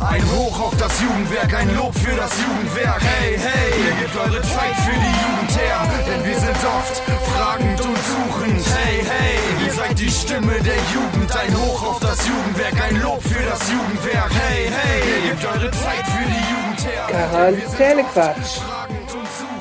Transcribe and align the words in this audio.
Ein 0.00 0.22
Hoch 0.32 0.60
auf 0.60 0.76
das 0.76 1.00
Jugendwerk, 1.00 1.52
ein 1.54 1.76
Lob 1.76 1.94
für 1.94 2.16
das 2.16 2.30
Jugendwerk. 2.40 3.02
Hey, 3.02 3.38
hey, 3.38 3.70
ihr 3.84 3.94
gebt 4.00 4.16
eure 4.16 4.40
Zeit 4.42 4.74
für 4.84 4.96
die 4.96 5.14
Jugend 5.22 5.58
her, 5.60 5.78
denn 6.08 6.24
wir 6.24 6.38
sind 6.38 6.56
oft 6.64 7.02
fragend 7.30 7.80
und 7.80 7.98
suchend. 8.08 8.64
Hey, 8.76 9.04
hey, 9.04 9.66
ihr 9.66 9.72
seid 9.72 9.98
die 9.98 10.10
Stimme 10.10 10.54
der 10.62 10.80
Jugend. 10.94 11.36
Ein 11.36 11.54
Hoch 11.54 11.82
auf 11.82 12.00
das 12.00 12.26
Jugendwerk, 12.26 12.82
ein 12.82 13.00
Lob 13.02 13.22
für 13.22 13.44
das 13.44 13.60
Jugendwerk. 13.70 14.32
Hey, 14.32 14.70
hey, 14.70 15.02
ihr 15.22 15.30
gebt 15.30 15.44
eure 15.44 15.70
Zeit 15.70 16.06
für 16.06 16.26
die 16.26 16.44
Jugend 16.50 16.80
her. 16.86 17.06
Quarantänequatsch. 17.08 18.58
Fragend 18.58 19.12
und 19.12 19.28
suchend. 19.38 19.60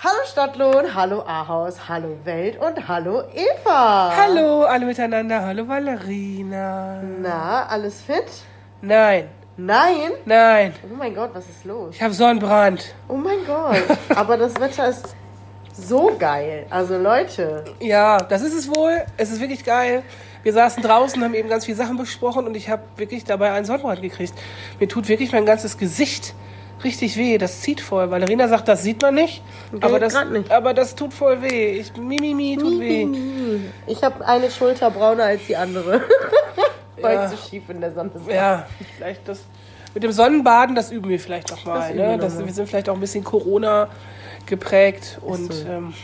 Hallo 0.00 0.20
Stadtlohn, 0.30 0.94
hallo 0.94 1.22
Ahaus, 1.26 1.88
hallo 1.88 2.16
Welt 2.24 2.56
und 2.60 2.86
hallo 2.86 3.22
Eva. 3.34 4.12
Hallo 4.16 4.62
alle 4.62 4.86
miteinander, 4.86 5.42
hallo 5.44 5.66
Valerina. 5.66 7.02
Na, 7.20 7.66
alles 7.66 8.00
fit? 8.02 8.24
Nein, 8.80 9.28
Nein? 9.56 10.12
nein, 10.24 10.72
Oh 10.84 10.94
mein 10.96 11.14
Gott, 11.16 11.30
was 11.34 11.48
ist 11.48 11.64
los? 11.64 11.96
ich 11.96 12.02
habe 12.02 12.14
Sonnenbrand. 12.14 12.94
Oh 13.08 13.16
mein 13.16 13.44
Gott. 13.44 13.82
Aber 14.14 14.36
das 14.36 14.54
Wetter 14.60 14.88
ist 14.88 15.16
so 15.72 16.12
geil. 16.16 16.66
Also 16.70 16.96
Leute, 16.96 17.64
Ja, 17.80 18.18
das 18.18 18.42
ist 18.42 18.54
es 18.54 18.68
wohl. 18.68 19.04
Es 19.16 19.32
ist 19.32 19.40
wirklich 19.40 19.64
geil. 19.64 20.04
Wir 20.44 20.52
saßen 20.52 20.80
draußen, 20.80 21.22
haben 21.24 21.34
eben 21.34 21.48
ganz 21.48 21.64
viele 21.64 21.76
Sachen 21.76 21.96
besprochen 21.96 22.46
und 22.46 22.54
ich 22.56 22.70
habe 22.70 22.82
wirklich 22.96 23.24
dabei 23.24 23.50
einen 23.50 23.64
Sonnenbrand 23.64 24.00
gekriegt. 24.00 24.34
Mir 24.78 24.86
tut 24.86 25.08
wirklich 25.08 25.32
mein 25.32 25.44
ganzes 25.44 25.76
Gesicht 25.76 26.34
richtig 26.84 27.16
weh. 27.16 27.38
Das 27.38 27.60
zieht 27.60 27.80
voll. 27.80 28.10
Valerina 28.10 28.48
sagt, 28.48 28.68
das 28.68 28.82
sieht 28.82 29.02
man 29.02 29.14
nicht. 29.14 29.42
aber, 29.80 29.98
das, 29.98 30.14
nicht. 30.30 30.50
aber 30.50 30.74
das 30.74 30.94
tut 30.94 31.12
voll 31.14 31.42
weh. 31.42 31.78
Ich, 31.78 31.96
Mimimi 31.96 32.34
mi, 32.34 32.56
tut 32.56 32.80
weh. 32.80 33.06
ich 33.86 34.02
habe 34.02 34.24
eine 34.26 34.50
Schulter 34.50 34.90
brauner 34.90 35.24
als 35.24 35.42
die 35.46 35.56
andere. 35.56 36.02
Weil 37.00 37.14
Ja. 37.14 37.24
ich 37.32 37.38
so 37.38 37.48
schief 37.48 37.68
in 37.68 37.80
der 37.80 37.92
Sonne 37.92 38.10
sitze. 38.14 38.32
Ja, 38.34 38.66
vielleicht 38.96 39.28
das. 39.28 39.40
Mit 39.94 40.02
dem 40.02 40.12
Sonnenbaden, 40.12 40.74
das 40.74 40.90
üben 40.90 41.08
wir 41.08 41.18
vielleicht 41.18 41.50
noch 41.50 41.64
mal. 41.64 41.78
Das 41.80 41.90
üben 41.90 41.98
wir 41.98 42.06
ne? 42.08 42.16
noch 42.16 42.24
das, 42.24 42.34
mal. 42.34 42.46
wir 42.46 42.52
sind 42.52 42.68
vielleicht 42.68 42.88
auch 42.88 42.94
ein 42.94 43.00
bisschen 43.00 43.24
Corona 43.24 43.88
geprägt. 44.46 45.18
Und 45.22 45.52
so. 45.52 45.66
ähm, 45.68 45.94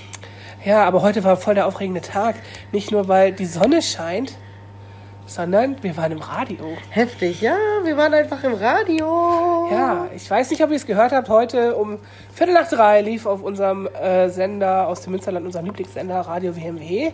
ja, 0.64 0.84
aber 0.84 1.02
heute 1.02 1.22
war 1.24 1.36
voll 1.36 1.54
der 1.54 1.66
aufregende 1.66 2.00
Tag. 2.00 2.36
Nicht 2.72 2.90
nur, 2.90 3.08
weil 3.08 3.32
die 3.32 3.44
Sonne 3.46 3.82
scheint, 3.82 4.34
sondern 5.26 5.82
wir 5.82 5.96
waren 5.96 6.12
im 6.12 6.20
Radio. 6.20 6.76
Heftig, 6.90 7.40
ja, 7.40 7.56
wir 7.82 7.96
waren 7.96 8.14
einfach 8.14 8.42
im 8.44 8.54
Radio. 8.54 9.68
Ja, 9.70 10.08
ich 10.14 10.30
weiß 10.30 10.50
nicht, 10.50 10.62
ob 10.62 10.70
ihr 10.70 10.76
es 10.76 10.86
gehört 10.86 11.12
habt. 11.12 11.28
Heute 11.28 11.76
um 11.76 11.98
Viertel 12.32 12.54
nach 12.54 12.68
drei 12.68 13.00
lief 13.00 13.26
auf 13.26 13.42
unserem 13.42 13.86
äh, 13.86 14.28
Sender 14.28 14.86
aus 14.86 15.00
dem 15.02 15.12
Münsterland, 15.12 15.46
unserem 15.46 15.66
Lieblingssender 15.66 16.20
Radio 16.20 16.54
WMW, 16.54 17.12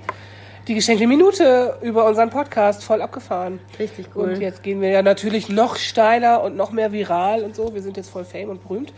die 0.66 0.74
geschenkte 0.74 1.06
Minute 1.06 1.78
über 1.82 2.06
unseren 2.06 2.30
Podcast 2.30 2.84
voll 2.84 3.00
abgefahren. 3.02 3.60
Richtig 3.78 4.08
cool. 4.14 4.30
Und 4.30 4.40
jetzt 4.40 4.62
gehen 4.62 4.80
wir 4.80 4.90
ja 4.90 5.02
natürlich 5.02 5.48
noch 5.48 5.76
steiler 5.76 6.42
und 6.42 6.56
noch 6.56 6.72
mehr 6.72 6.92
viral 6.92 7.42
und 7.44 7.54
so. 7.54 7.74
Wir 7.74 7.82
sind 7.82 7.96
jetzt 7.96 8.10
voll 8.10 8.24
fame 8.24 8.50
und 8.50 8.62
berühmt. 8.62 8.92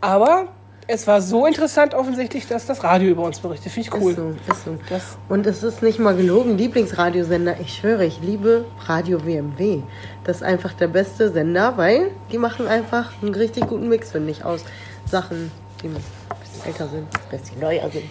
Aber 0.00 0.48
es 0.88 1.06
war 1.06 1.20
so 1.20 1.46
interessant 1.46 1.94
offensichtlich, 1.94 2.46
dass 2.46 2.66
das 2.66 2.84
Radio 2.84 3.10
über 3.10 3.24
uns 3.24 3.40
berichtet. 3.40 3.72
Finde 3.72 3.88
ich 3.88 4.00
cool. 4.00 4.12
Ist 4.12 4.16
so, 4.16 4.52
ist 4.52 4.64
so. 4.64 4.78
Das, 4.88 5.18
Und 5.28 5.46
es 5.46 5.62
ist 5.62 5.82
nicht 5.82 5.98
mal 5.98 6.14
gelogen, 6.14 6.56
Lieblingsradiosender. 6.56 7.56
Ich 7.60 7.74
schwöre, 7.74 8.04
ich 8.04 8.20
liebe 8.20 8.64
Radio 8.86 9.24
WMW. 9.24 9.82
Das 10.24 10.38
ist 10.38 10.42
einfach 10.42 10.72
der 10.74 10.88
beste 10.88 11.30
Sender, 11.30 11.76
weil 11.76 12.10
die 12.30 12.38
machen 12.38 12.68
einfach 12.68 13.10
einen 13.20 13.34
richtig 13.34 13.66
guten 13.66 13.88
Mix, 13.88 14.12
finde 14.12 14.30
ich, 14.30 14.44
aus 14.44 14.64
Sachen, 15.06 15.50
die 15.82 15.88
ein 15.88 15.94
bisschen 15.94 16.66
älter 16.66 16.88
sind, 16.88 17.06
ein 17.12 17.38
bisschen 17.38 17.60
neuer 17.60 17.90
sind. 17.90 18.04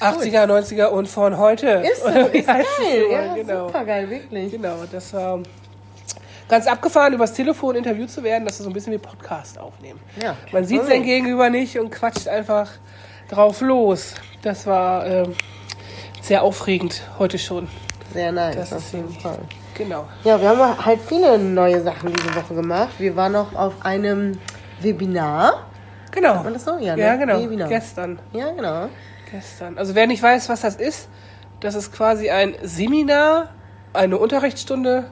Alles 0.00 0.18
cool. 0.18 0.26
80er, 0.26 0.46
90er 0.46 0.86
und 0.86 1.08
von 1.08 1.38
heute. 1.38 1.84
Ist 1.92 2.02
so, 2.02 2.08
ist 2.32 2.46
geil. 2.46 2.64
Ja, 3.10 3.34
genau. 3.34 3.66
super 3.68 3.84
geil, 3.84 4.10
wirklich. 4.10 4.50
Genau, 4.50 4.78
das 4.90 5.12
war 5.12 5.40
ganz 6.48 6.66
abgefahren, 6.66 7.12
übers 7.12 7.32
Telefon 7.32 7.76
interviewt 7.76 8.10
zu 8.10 8.22
werden. 8.22 8.44
Das 8.44 8.54
ist 8.54 8.64
so 8.64 8.70
ein 8.70 8.72
bisschen 8.72 8.92
wie 8.92 8.98
Podcast 8.98 9.58
aufnehmen. 9.58 10.00
Ja. 10.22 10.36
Man 10.52 10.64
sieht 10.64 10.84
sein 10.84 11.02
Gegenüber 11.02 11.50
nicht 11.50 11.78
und 11.78 11.90
quatscht 11.90 12.28
einfach 12.28 12.70
drauf 13.28 13.60
los. 13.60 14.14
Das 14.42 14.66
war 14.66 15.06
ähm, 15.06 15.34
sehr 16.22 16.42
aufregend 16.42 17.02
heute 17.18 17.38
schon. 17.38 17.68
Sehr 18.12 18.32
nice, 18.32 18.56
Das 18.56 18.72
auf 18.72 18.78
ist 18.78 18.92
jeden. 18.92 19.12
Fall. 19.20 19.38
Genau. 19.74 20.06
Ja, 20.24 20.40
wir 20.40 20.48
haben 20.48 20.84
halt 20.84 21.00
viele 21.06 21.38
neue 21.38 21.82
Sachen 21.82 22.12
diese 22.12 22.34
Woche 22.34 22.54
gemacht. 22.54 22.94
Wir 22.98 23.14
waren 23.14 23.32
noch 23.32 23.54
auf 23.54 23.74
einem 23.84 24.38
Webinar. 24.80 25.66
Genau. 26.12 26.42
man 26.42 26.54
das 26.54 26.64
so? 26.64 26.78
Ja, 26.78 26.96
ne? 26.96 27.02
ja 27.02 27.16
genau. 27.16 27.38
Webinar. 27.42 27.68
Gestern. 27.68 28.18
Ja, 28.32 28.52
genau. 28.52 28.88
Gestern. 29.30 29.76
Also 29.76 29.94
wer 29.94 30.06
nicht 30.06 30.22
weiß, 30.22 30.48
was 30.48 30.62
das 30.62 30.76
ist, 30.76 31.08
das 31.60 31.74
ist 31.74 31.92
quasi 31.92 32.30
ein 32.30 32.54
Seminar, 32.62 33.50
eine 33.92 34.16
Unterrichtsstunde 34.16 35.10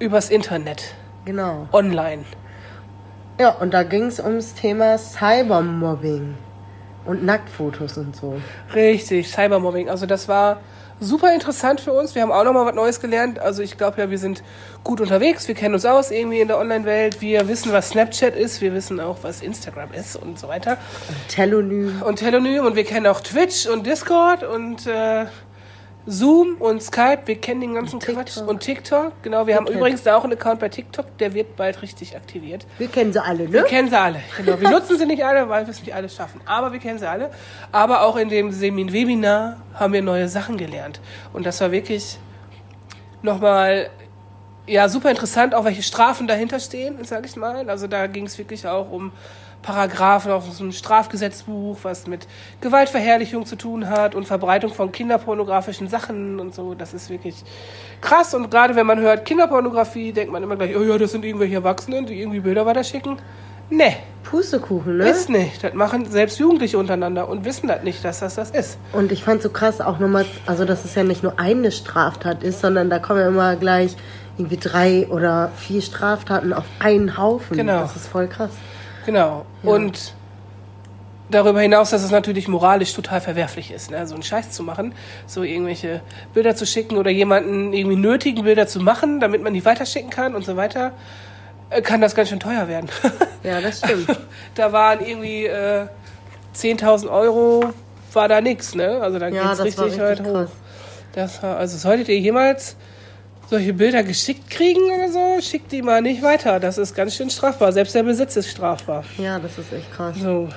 übers 0.00 0.30
Internet, 0.30 0.94
Genau. 1.24 1.68
online. 1.72 2.24
Ja, 3.38 3.50
und 3.50 3.72
da 3.72 3.84
ging 3.84 4.06
es 4.06 4.18
ums 4.20 4.54
Thema 4.54 4.98
Cybermobbing 4.98 6.34
und 7.06 7.24
Nacktfotos 7.24 7.96
und 7.96 8.14
so. 8.16 8.40
Richtig, 8.74 9.28
Cybermobbing. 9.30 9.88
Also 9.88 10.04
das 10.06 10.28
war 10.28 10.60
super 11.00 11.32
interessant 11.32 11.80
für 11.80 11.92
uns. 11.92 12.14
Wir 12.14 12.20
haben 12.22 12.32
auch 12.32 12.44
nochmal 12.44 12.66
was 12.66 12.74
Neues 12.74 13.00
gelernt. 13.00 13.38
Also 13.38 13.62
ich 13.62 13.78
glaube 13.78 14.00
ja, 14.02 14.10
wir 14.10 14.18
sind 14.18 14.42
gut 14.84 15.00
unterwegs. 15.00 15.48
Wir 15.48 15.54
kennen 15.54 15.72
uns 15.74 15.86
aus 15.86 16.10
irgendwie 16.10 16.40
in 16.40 16.48
der 16.48 16.58
Online-Welt. 16.58 17.22
Wir 17.22 17.48
wissen, 17.48 17.72
was 17.72 17.88
Snapchat 17.90 18.36
ist. 18.36 18.60
Wir 18.60 18.74
wissen 18.74 19.00
auch, 19.00 19.18
was 19.22 19.40
Instagram 19.40 19.92
ist 19.94 20.16
und 20.16 20.38
so 20.38 20.48
weiter. 20.48 20.76
Telonym. 21.28 22.02
Und 22.02 22.16
Telonym 22.16 22.66
und 22.66 22.76
wir 22.76 22.84
kennen 22.84 23.06
auch 23.06 23.20
Twitch 23.20 23.66
und 23.66 23.86
Discord 23.86 24.42
und 24.42 24.86
äh, 24.86 25.24
Zoom 26.10 26.56
und 26.58 26.82
Skype. 26.82 27.20
Wir 27.26 27.40
kennen 27.40 27.60
den 27.60 27.74
ganzen 27.74 28.00
TikTok. 28.00 28.26
Quatsch. 28.26 28.36
Und 28.38 28.60
TikTok. 28.60 29.12
Genau, 29.22 29.46
wir 29.46 29.54
haben 29.54 29.66
TikTok. 29.66 29.80
übrigens 29.80 30.02
da 30.02 30.16
auch 30.16 30.24
einen 30.24 30.32
Account 30.32 30.58
bei 30.58 30.68
TikTok. 30.68 31.16
Der 31.18 31.32
wird 31.34 31.56
bald 31.56 31.80
richtig 31.82 32.16
aktiviert. 32.16 32.66
Wir 32.78 32.88
kennen 32.88 33.12
sie 33.12 33.22
alle, 33.22 33.44
ne? 33.44 33.52
Wir 33.52 33.62
kennen 33.62 33.88
sie 33.88 33.98
alle. 33.98 34.20
Genau. 34.36 34.60
Wir 34.60 34.70
nutzen 34.70 34.98
sie 34.98 35.06
nicht 35.06 35.24
alle, 35.24 35.48
weil 35.48 35.66
wir 35.66 35.70
es 35.70 35.80
nicht 35.80 35.94
alle 35.94 36.08
schaffen. 36.08 36.40
Aber 36.46 36.72
wir 36.72 36.80
kennen 36.80 36.98
sie 36.98 37.08
alle. 37.08 37.30
Aber 37.70 38.02
auch 38.02 38.16
in 38.16 38.28
dem 38.28 38.50
Semin 38.50 38.92
Webinar 38.92 39.58
haben 39.74 39.92
wir 39.92 40.02
neue 40.02 40.28
Sachen 40.28 40.56
gelernt. 40.56 41.00
Und 41.32 41.46
das 41.46 41.60
war 41.60 41.70
wirklich 41.70 42.18
nochmal 43.22 43.90
ja, 44.66 44.88
super 44.88 45.10
interessant, 45.10 45.54
auch 45.54 45.64
welche 45.64 45.82
Strafen 45.82 46.26
dahinter 46.26 46.60
stehen, 46.60 47.04
sage 47.04 47.26
ich 47.26 47.36
mal. 47.36 47.68
Also 47.68 47.86
da 47.86 48.06
ging 48.06 48.26
es 48.26 48.38
wirklich 48.38 48.66
auch 48.66 48.90
um 48.90 49.12
Paragraphen 49.62 50.32
aus 50.32 50.58
dem 50.58 50.72
Strafgesetzbuch, 50.72 51.78
was 51.82 52.06
mit 52.06 52.26
Gewaltverherrlichung 52.60 53.46
zu 53.46 53.56
tun 53.56 53.88
hat 53.88 54.14
und 54.14 54.26
Verbreitung 54.26 54.72
von 54.72 54.92
kinderpornografischen 54.92 55.88
Sachen 55.88 56.40
und 56.40 56.54
so. 56.54 56.74
Das 56.74 56.94
ist 56.94 57.10
wirklich 57.10 57.36
krass. 58.00 58.34
Und 58.34 58.50
gerade 58.50 58.74
wenn 58.76 58.86
man 58.86 59.00
hört 59.00 59.24
Kinderpornografie, 59.24 60.12
denkt 60.12 60.32
man 60.32 60.42
immer 60.42 60.56
gleich, 60.56 60.76
oh 60.76 60.82
ja, 60.82 60.96
das 60.98 61.12
sind 61.12 61.24
irgendwelche 61.24 61.56
Erwachsenen, 61.56 62.06
die 62.06 62.20
irgendwie 62.20 62.40
Bilder 62.40 62.64
weiterschicken. 62.66 63.18
Nee, 63.72 63.96
Pustekuchen, 64.24 64.96
ne? 64.96 65.08
ist 65.08 65.28
nicht. 65.28 65.62
Das 65.62 65.74
machen 65.74 66.04
selbst 66.10 66.40
Jugendliche 66.40 66.76
untereinander 66.76 67.28
und 67.28 67.44
wissen 67.44 67.68
das 67.68 67.84
nicht, 67.84 68.04
dass 68.04 68.18
das 68.18 68.34
das 68.34 68.50
ist. 68.50 68.78
Und 68.92 69.12
ich 69.12 69.22
fand 69.22 69.42
so 69.42 69.50
krass 69.50 69.80
auch 69.80 70.00
nochmal, 70.00 70.26
also 70.46 70.64
dass 70.64 70.84
es 70.84 70.96
ja 70.96 71.04
nicht 71.04 71.22
nur 71.22 71.38
eine 71.38 71.70
Straftat 71.70 72.42
ist, 72.42 72.60
sondern 72.60 72.90
da 72.90 72.98
kommen 72.98 73.20
ja 73.20 73.28
immer 73.28 73.54
gleich 73.54 73.96
irgendwie 74.36 74.56
drei 74.56 75.06
oder 75.08 75.52
vier 75.56 75.82
Straftaten 75.82 76.52
auf 76.52 76.64
einen 76.80 77.16
Haufen. 77.16 77.56
Genau. 77.56 77.82
Das 77.82 77.94
ist 77.94 78.08
voll 78.08 78.26
krass. 78.26 78.50
Genau. 79.06 79.44
Und 79.62 80.14
darüber 81.30 81.60
hinaus, 81.60 81.90
dass 81.90 82.02
es 82.02 82.10
natürlich 82.10 82.48
moralisch 82.48 82.92
total 82.92 83.20
verwerflich 83.20 83.70
ist, 83.70 83.90
ne? 83.90 84.06
so 84.06 84.14
einen 84.14 84.22
Scheiß 84.22 84.50
zu 84.50 84.62
machen, 84.62 84.94
so 85.26 85.42
irgendwelche 85.42 86.00
Bilder 86.34 86.56
zu 86.56 86.66
schicken 86.66 86.96
oder 86.96 87.10
jemanden 87.10 87.72
irgendwie 87.72 87.96
nötigen 87.96 88.44
Bilder 88.44 88.66
zu 88.66 88.80
machen, 88.80 89.20
damit 89.20 89.42
man 89.42 89.54
die 89.54 89.64
weiterschicken 89.64 90.10
kann 90.10 90.34
und 90.34 90.44
so 90.44 90.56
weiter, 90.56 90.92
äh, 91.70 91.82
kann 91.82 92.00
das 92.00 92.14
ganz 92.14 92.28
schön 92.28 92.40
teuer 92.40 92.68
werden. 92.68 92.88
Ja, 93.42 93.58
das 93.62 93.78
stimmt. 93.78 94.06
da 94.54 94.70
waren 94.70 95.00
irgendwie 95.00 95.46
äh, 95.46 95.86
10.000 96.54 97.08
Euro, 97.08 97.72
war 98.12 98.28
da 98.28 98.42
nix, 98.42 98.74
ne? 98.74 99.00
Also 99.00 99.18
da 99.18 99.28
Ja, 99.28 99.54
geht's 99.54 99.78
war 99.78 99.86
richtig, 99.86 99.98
weit 100.02 100.22
hoch. 100.22 100.46
Das 101.14 101.42
war, 101.42 101.56
also 101.56 101.78
solltet 101.78 102.10
ihr 102.10 102.18
jemals 102.18 102.76
solche 103.50 103.72
Bilder 103.72 104.04
geschickt 104.04 104.48
kriegen 104.48 104.80
oder 104.80 105.10
so, 105.10 105.40
schickt 105.40 105.72
die 105.72 105.82
mal 105.82 106.00
nicht 106.00 106.22
weiter. 106.22 106.60
Das 106.60 106.78
ist 106.78 106.94
ganz 106.94 107.16
schön 107.16 107.30
strafbar. 107.30 107.72
Selbst 107.72 107.94
der 107.96 108.04
Besitz 108.04 108.36
ist 108.36 108.48
strafbar. 108.48 109.04
Ja, 109.18 109.40
das 109.40 109.58
ist 109.58 109.72
echt 109.72 109.92
krass. 109.92 110.16
So. 110.18 110.48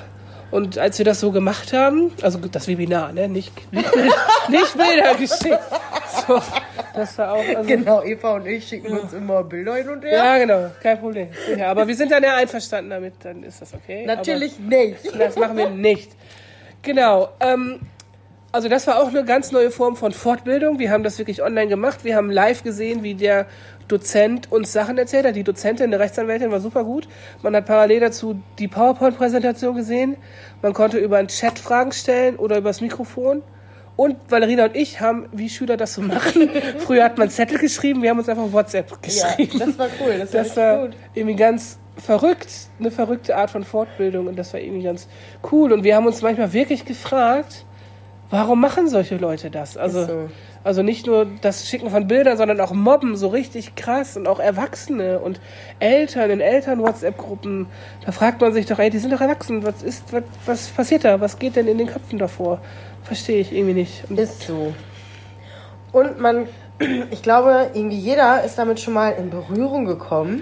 Und 0.52 0.78
als 0.78 1.00
wir 1.00 1.06
das 1.06 1.20
so 1.20 1.32
gemacht 1.32 1.74
haben, 1.74 2.12
also 2.22 2.38
das 2.38 2.68
Webinar, 2.68 3.12
ne? 3.12 3.28
Nicht, 3.28 3.52
nicht, 3.74 3.92
Bilder, 3.94 4.16
nicht 4.48 4.78
Bilder 4.78 5.16
geschickt. 5.16 5.60
So, 6.28 6.40
das 6.94 7.18
war 7.18 7.34
auch. 7.34 7.44
Also, 7.44 7.64
Genau, 7.64 8.04
Eva 8.04 8.36
und 8.36 8.46
ich 8.46 8.68
schicken 8.68 8.96
uns 8.96 9.12
immer 9.14 9.44
Bilder 9.44 9.74
hin 9.78 9.90
und 9.90 10.04
her. 10.04 10.16
Ja, 10.16 10.38
genau, 10.38 10.70
kein 10.84 11.00
Problem. 11.00 11.30
Ja, 11.58 11.72
aber 11.72 11.88
wir 11.88 11.96
sind 11.96 12.12
dann 12.12 12.22
ja 12.22 12.36
einverstanden 12.36 12.92
damit, 12.92 13.16
dann 13.24 13.42
ist 13.42 13.64
das 13.64 13.74
okay. 13.74 14.06
Natürlich 14.06 14.60
nicht. 14.60 15.10
Aber 15.10 15.18
das 15.18 15.36
machen 15.36 15.58
wir 15.58 15.72
nicht. 15.72 16.12
Genau. 16.84 17.30
Ähm, 17.40 17.80
also 18.54 18.70
das 18.70 18.86
war 18.88 19.02
auch 19.02 19.08
eine 19.08 19.26
ganz 19.26 19.52
neue 19.52 19.72
Form 19.72 19.96
von 19.96 20.12
Fortbildung. 20.12 20.78
Wir 20.80 20.92
haben 20.92 21.04
das 21.04 21.18
wirklich 21.18 21.42
online 21.42 21.68
gemacht. 21.68 22.04
Wir 22.04 22.16
haben 22.16 22.30
live 22.30 22.64
gesehen, 22.64 23.02
wie 23.04 23.16
der 23.16 23.48
Dozent 23.88 24.52
uns 24.52 24.72
Sachen 24.72 24.98
erzählt 24.98 25.26
hat. 25.26 25.36
Die 25.36 25.44
Dozentin, 25.44 25.88
eine 25.88 26.00
Rechtsanwältin, 26.00 26.52
war 26.52 26.60
super 26.60 26.84
gut. 26.84 27.08
Man 27.42 27.56
hat 27.56 27.66
parallel 27.66 28.00
dazu 28.00 28.42
die 28.60 28.68
PowerPoint-Präsentation 28.68 29.76
gesehen. 29.76 30.18
Man 30.62 30.74
konnte 30.74 31.00
über 31.00 31.18
einen 31.18 31.28
Chat 31.30 31.58
Fragen 31.60 31.92
stellen 31.92 32.36
oder 32.36 32.58
übers 32.60 32.80
Mikrofon. 32.80 33.42
Und 33.96 34.18
Valerina 34.30 34.66
und 34.66 34.76
ich 34.76 35.02
haben, 35.02 35.28
wie 35.32 35.50
Schüler 35.50 35.76
das 35.78 35.96
so 35.96 36.02
machen, 36.02 36.50
früher 36.80 37.04
hat 37.04 37.18
man 37.18 37.30
Zettel 37.30 37.60
geschrieben, 37.60 38.02
wir 38.02 38.10
haben 38.12 38.18
uns 38.20 38.30
einfach 38.30 38.52
WhatsApp 38.52 38.90
Ja, 38.90 38.98
geschrieben. 39.36 39.60
das 39.60 39.78
war 39.78 39.88
cool. 40.00 40.18
Das 40.20 40.34
war, 40.34 40.44
Das 40.44 40.58
war 40.58 40.82
gut. 40.88 40.96
irgendwie 41.14 41.36
ganz 41.36 41.78
verrückt, 41.98 42.50
eine 42.80 42.90
verrückte 42.90 43.36
Art 43.36 43.52
von 43.52 43.64
Fortbildung 43.64 44.26
und 44.28 44.36
das 44.38 44.52
war 44.54 44.60
irgendwie 44.60 44.84
ganz 44.84 45.08
cool. 45.52 45.72
Und 45.74 45.84
wir 45.84 45.96
haben 45.96 46.08
uns 46.08 46.22
manchmal 46.24 46.54
wirklich 46.54 46.86
gefragt, 46.86 47.66
warum 48.34 48.60
machen 48.60 48.88
solche 48.90 49.16
Leute 49.18 49.52
das? 49.52 49.78
Also, 49.78 50.06
so. 50.08 50.30
also 50.64 50.82
nicht 50.82 51.06
nur 51.06 51.28
das 51.42 51.70
Schicken 51.70 51.92
von 51.92 52.08
Bildern, 52.08 52.36
sondern 52.36 52.60
auch 52.62 52.72
Mobben 52.72 53.16
so 53.16 53.28
richtig 53.28 53.76
krass 53.76 54.18
und 54.18 54.28
auch 54.28 54.40
Erwachsene 54.40 55.20
und 55.20 55.40
Eltern 55.80 56.32
in 56.32 56.42
Eltern-WhatsApp-Gruppen. 56.42 57.68
Da 58.04 58.12
fragt 58.12 58.42
man 58.42 58.52
sich 58.52 58.66
doch, 58.66 58.80
ey, 58.80 58.90
die 58.90 58.98
sind 58.98 59.14
doch 59.14 59.22
erwachsen, 59.22 59.64
was 59.64 59.84
ist, 59.84 60.12
was, 60.12 60.24
was 60.48 60.68
passiert 60.70 61.06
da? 61.06 61.22
Was 61.22 61.38
geht 61.38 61.56
denn 61.56 61.68
in 61.68 61.78
den 61.78 61.86
Köpfen 61.86 62.18
davor? 62.18 62.60
Verstehe 63.04 63.40
ich 63.40 63.54
irgendwie 63.54 63.76
nicht. 63.76 64.10
Und 64.10 64.20
Ist 64.20 64.42
so. 64.42 64.74
Und 65.92 66.20
man, 66.20 66.48
ich 67.12 67.22
glaube, 67.22 67.70
irgendwie 67.76 67.98
jeder 67.98 68.44
ist 68.44 68.58
damit 68.58 68.80
schon 68.80 68.96
mal 68.96 69.12
in 69.12 69.30
Berührung 69.30 69.86
gekommen. 69.86 70.42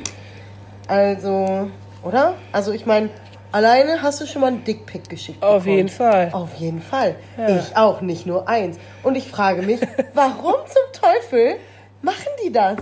Also, 0.88 1.70
oder? 2.04 2.36
Also 2.54 2.72
ich 2.72 2.86
meine, 2.86 3.10
alleine 3.52 4.02
hast 4.02 4.22
du 4.22 4.26
schon 4.26 4.42
mal 4.42 4.48
einen 4.48 4.64
Dickpick 4.64 5.10
geschickt. 5.10 5.42
auf 5.44 5.64
bekommen. 5.64 5.78
jeden 5.78 5.90
Fall. 5.90 6.30
Auf 6.34 6.56
jeden 6.56 6.82
Fall. 6.82 7.16
Ja. 7.38 7.58
Ich 7.60 7.76
auch, 7.78 8.02
nicht 8.02 8.26
nur 8.26 8.48
eins. 8.48 8.78
Und 9.04 9.16
ich 9.16 9.30
frage 9.30 9.62
mich, 9.62 9.80
warum 10.14 10.56
zum 10.66 11.02
Teufel 11.02 11.56
machen 12.02 12.28
die 12.46 12.52
das? 12.52 12.78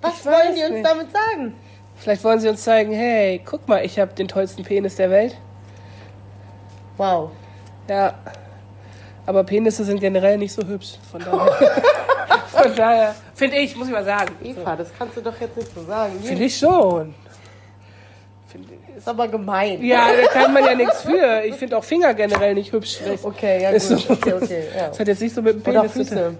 Was 0.00 0.20
Ich 0.20 0.26
wollen 0.26 0.54
die 0.56 0.62
uns 0.62 0.70
nicht. 0.72 0.86
damit 0.86 1.08
sagen? 1.12 1.54
Vielleicht 1.96 2.24
wollen 2.24 2.40
sie 2.40 2.48
uns 2.48 2.62
zeigen, 2.64 2.92
hey, 2.92 3.40
guck 3.44 3.68
mal, 3.68 3.84
ich 3.84 3.98
habe 4.00 4.12
den 4.14 4.26
tollsten 4.28 4.64
Penis 4.64 4.96
der 4.96 5.10
Welt. 5.10 5.36
Wow. 6.96 7.30
Ja. 7.88 8.14
Aber 9.24 9.44
Penisse 9.44 9.84
sind 9.84 10.00
generell 10.00 10.36
nicht 10.36 10.52
so 10.52 10.66
hübsch. 10.66 10.94
Von 11.10 11.20
daher, 11.20 11.52
von 12.48 12.74
daher 12.74 13.14
finde 13.34 13.56
ich, 13.58 13.76
muss 13.76 13.86
ich 13.86 13.92
mal 13.92 14.04
sagen. 14.04 14.34
Eva, 14.42 14.74
das 14.74 14.88
kannst 14.98 15.16
du 15.16 15.20
doch 15.20 15.38
jetzt 15.40 15.56
nicht 15.56 15.72
so 15.72 15.84
sagen. 15.84 16.20
Finde 16.20 16.44
ich 16.44 16.56
schon. 16.58 17.14
Find 18.48 18.66
ich- 18.70 18.81
ist 18.96 19.08
aber 19.08 19.28
gemein. 19.28 19.82
Ja, 19.82 20.06
da 20.20 20.28
kann 20.28 20.52
man 20.52 20.64
ja 20.64 20.74
nichts 20.74 21.02
für. 21.02 21.42
Ich 21.44 21.54
finde 21.56 21.76
auch 21.78 21.84
Finger 21.84 22.14
generell 22.14 22.54
nicht 22.54 22.72
hübsch. 22.72 22.98
Das 23.06 23.24
Okay, 23.24 23.62
ja 23.62 23.70
Ist 23.70 23.88
gut. 23.90 24.00
so. 24.00 24.12
Okay, 24.14 24.32
okay. 24.34 24.62
Ja. 24.76 24.98
hat 24.98 25.08
jetzt 25.08 25.20
nicht 25.20 25.34
so 25.34 25.42
mit 25.42 25.54
dem 25.64 25.70
Oder 25.70 25.82
Penis 25.88 26.08
tun. 26.10 26.16
Füße. 26.18 26.34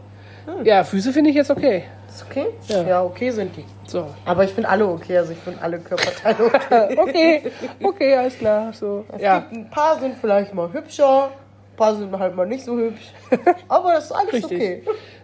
Ja, 0.64 0.82
Füße 0.84 1.12
finde 1.12 1.30
ich 1.30 1.36
jetzt 1.36 1.50
okay. 1.50 1.84
Ist 2.08 2.24
okay? 2.28 2.46
Ja. 2.68 2.82
Ja. 2.82 3.02
okay 3.04 3.30
sind 3.30 3.56
die. 3.56 3.64
So. 3.86 4.06
Aber 4.24 4.44
ich 4.44 4.50
finde 4.50 4.68
alle 4.68 4.86
okay, 4.86 5.18
also 5.18 5.32
ich 5.32 5.38
finde 5.38 5.62
alle 5.62 5.78
Körperteile 5.78 6.44
okay. 6.96 6.96
Okay, 6.98 7.42
okay, 7.82 8.16
alles 8.16 8.38
klar. 8.38 8.72
So. 8.72 9.04
Es 9.14 9.22
Ja, 9.22 9.38
gibt 9.40 9.52
ein 9.52 9.70
paar 9.70 9.98
sind 10.00 10.16
vielleicht 10.20 10.52
mal 10.52 10.72
hübscher, 10.72 11.26
ein 11.26 11.76
paar 11.76 11.94
sind 11.94 12.18
halt 12.18 12.34
mal 12.34 12.46
nicht 12.46 12.64
so 12.64 12.76
hübsch. 12.76 13.12
Aber 13.68 13.92
das 13.92 14.06
ist 14.06 14.12
alles 14.12 14.32
Richtig. 14.32 14.52
okay. 14.52 14.82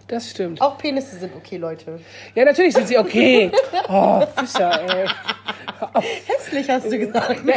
Das 0.09 0.31
stimmt. 0.31 0.59
Auch 0.59 0.77
Penisse 0.77 1.17
sind 1.17 1.35
okay, 1.35 1.57
Leute. 1.57 1.99
Ja, 2.33 2.43
natürlich 2.43 2.73
sind 2.73 2.87
sie 2.87 2.97
okay. 2.97 3.51
Oh, 3.87 4.23
Fischer, 4.35 4.81
ey. 4.81 5.07
Hässlich 6.25 6.69
hast 6.69 6.91
du 6.91 6.97
gesagt. 6.97 7.41
Ja, 7.45 7.55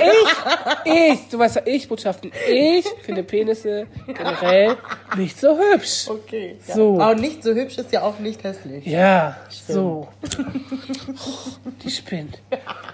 ich, 0.85 0.93
ich, 0.93 1.29
du 1.29 1.39
weißt 1.39 1.57
ja, 1.57 1.63
ich, 1.65 1.89
Botschaften, 1.89 2.31
ich 2.49 2.87
finde 3.03 3.23
Penisse 3.23 3.87
generell 4.07 4.77
nicht 5.17 5.39
so 5.39 5.59
hübsch. 5.59 6.09
Okay. 6.09 6.57
Ja. 6.69 6.75
So. 6.75 7.01
Aber 7.01 7.15
nicht 7.15 7.43
so 7.43 7.53
hübsch 7.55 7.79
ist 7.79 7.93
ja 7.93 8.03
auch 8.03 8.19
nicht 8.19 8.45
hässlich. 8.45 8.87
Ja, 8.87 9.37
so. 9.51 10.09
Die 11.83 11.91
spinnt. 11.91 12.39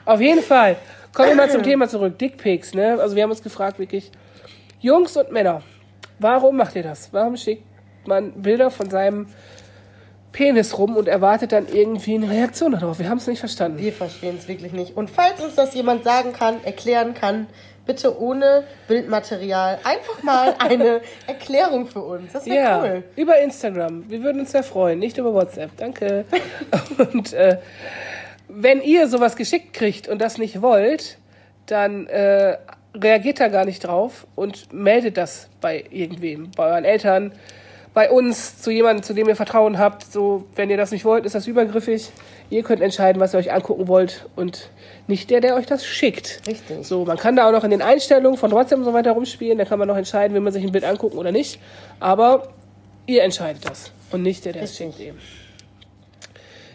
Auf 0.05 0.21
jeden 0.21 0.43
Fall. 0.43 0.77
Kommen 1.13 1.29
wir 1.29 1.37
mal 1.37 1.51
zum 1.51 1.63
Thema 1.63 1.89
zurück. 1.89 2.19
Dickpics, 2.19 2.75
ne? 2.75 2.99
Also 3.01 3.17
wir 3.17 3.23
haben 3.25 3.31
uns 3.31 3.43
gefragt, 3.43 3.79
wirklich, 3.79 4.11
Jungs 4.81 5.17
und 5.17 5.33
Männer, 5.33 5.63
warum 6.19 6.57
macht 6.57 6.77
ihr 6.77 6.85
das? 6.85 7.13
Warum 7.13 7.37
schickt 7.37 7.65
man 8.09 8.33
Bilder 8.33 8.71
von 8.71 8.91
seinem 8.91 9.27
Penis 10.39 10.79
rum 10.79 10.97
und 10.97 11.09
erwartet 11.09 11.51
dann 11.51 11.67
irgendwie 11.67 12.15
eine 12.15 12.31
Reaktion 12.31 12.71
darauf? 12.71 13.01
Wir 13.01 13.09
haben 13.09 13.19
es 13.19 13.27
nicht 13.27 13.41
verstanden. 13.41 13.79
Wir 13.79 13.93
verstehen 13.93 14.37
es 14.39 14.47
wirklich 14.47 14.73
nicht. 14.73 14.97
Und 14.97 15.11
falls 15.11 15.41
uns 15.43 15.57
das 15.57 15.75
jemand 15.75 16.05
sagen 16.05 16.33
kann, 16.33 16.63
erklären 16.63 17.13
kann, 17.15 17.49
bitte 17.87 18.17
ohne 18.21 18.63
Bildmaterial 18.87 19.81
einfach 19.83 20.23
mal 20.23 20.55
eine 20.61 21.01
Erklärung 21.27 21.89
für 21.89 22.03
uns. 22.03 22.35
Das 22.35 22.47
wäre 22.47 22.57
Ja, 22.57 22.83
cool. 22.85 23.03
über 23.17 23.41
Instagram. 23.41 24.09
Wir 24.09 24.23
würden 24.23 24.39
uns 24.43 24.53
sehr 24.53 24.63
freuen, 24.63 25.01
nicht 25.01 25.19
über 25.19 25.35
WhatsApp. 25.35 25.73
Danke. 25.77 26.25
Und 27.13 27.33
äh, 27.33 27.59
wenn 28.47 28.81
ihr 28.81 29.09
sowas 29.09 29.35
geschickt 29.35 29.73
kriegt 29.75 30.07
und 30.07 30.21
das 30.23 30.39
nicht 30.39 30.63
wollt, 30.63 31.19
dann 31.67 32.07
äh, 32.07 32.59
reagiert 32.95 33.41
da 33.41 33.49
gar 33.49 33.65
nicht 33.65 33.81
drauf 33.81 34.27
und 34.37 34.73
meldet 34.73 35.17
das 35.17 35.49
bei 35.61 35.85
irgendwem, 35.91 36.53
bei 36.57 36.65
euren 36.71 36.85
Eltern, 36.85 37.33
bei 37.99 38.13
uns, 38.13 38.63
zu 38.63 38.71
jemandem, 38.71 39.03
zu 39.03 39.13
dem 39.13 39.29
ihr 39.29 39.35
Vertrauen 39.35 39.77
habt. 39.77 40.05
So, 40.05 40.45
wenn 40.55 40.71
ihr 40.71 40.77
das 40.77 40.93
nicht 40.93 41.05
wollt, 41.05 41.27
ist 41.27 41.35
das 41.35 41.49
übergriffig. 41.49 42.13
Ihr 42.49 42.63
könnt 42.63 42.81
entscheiden, 42.81 43.19
was 43.19 43.35
ihr 43.35 43.41
euch 43.41 43.53
angucken 43.53 43.89
wollt 43.89 44.29
und 44.37 44.71
nicht 45.09 45.31
der, 45.31 45.41
der 45.41 45.57
euch 45.57 45.67
das 45.67 45.85
schickt. 45.85 46.43
Richtig. 46.47 46.87
So, 46.87 47.05
man 47.05 47.17
kann 47.17 47.35
da 47.35 47.49
auch 47.49 47.51
noch 47.51 47.65
in 47.65 47.73
den 47.73 47.83
Einstellungen 47.83 48.39
von 48.39 48.53
WhatsApp 48.53 48.79
und 48.79 48.85
so 48.85 48.93
weiter 48.93 49.11
rumspielen. 49.11 49.59
Da 49.59 49.65
kann 49.65 49.81
man 49.81 49.89
noch 49.89 49.97
entscheiden, 49.97 50.33
will 50.33 50.41
man 50.41 50.53
sich 50.53 50.63
ein 50.63 50.71
Bild 50.71 50.85
angucken 50.85 51.19
oder 51.19 51.33
nicht. 51.33 51.59
Aber 51.99 52.51
ihr 53.07 53.25
entscheidet 53.25 53.69
das 53.69 53.91
und 54.13 54.23
nicht 54.23 54.45
der, 54.45 54.53
der 54.53 54.63
es 54.63 54.71
Richtig. 54.79 54.95
schickt 54.95 55.09
eben. 55.09 55.19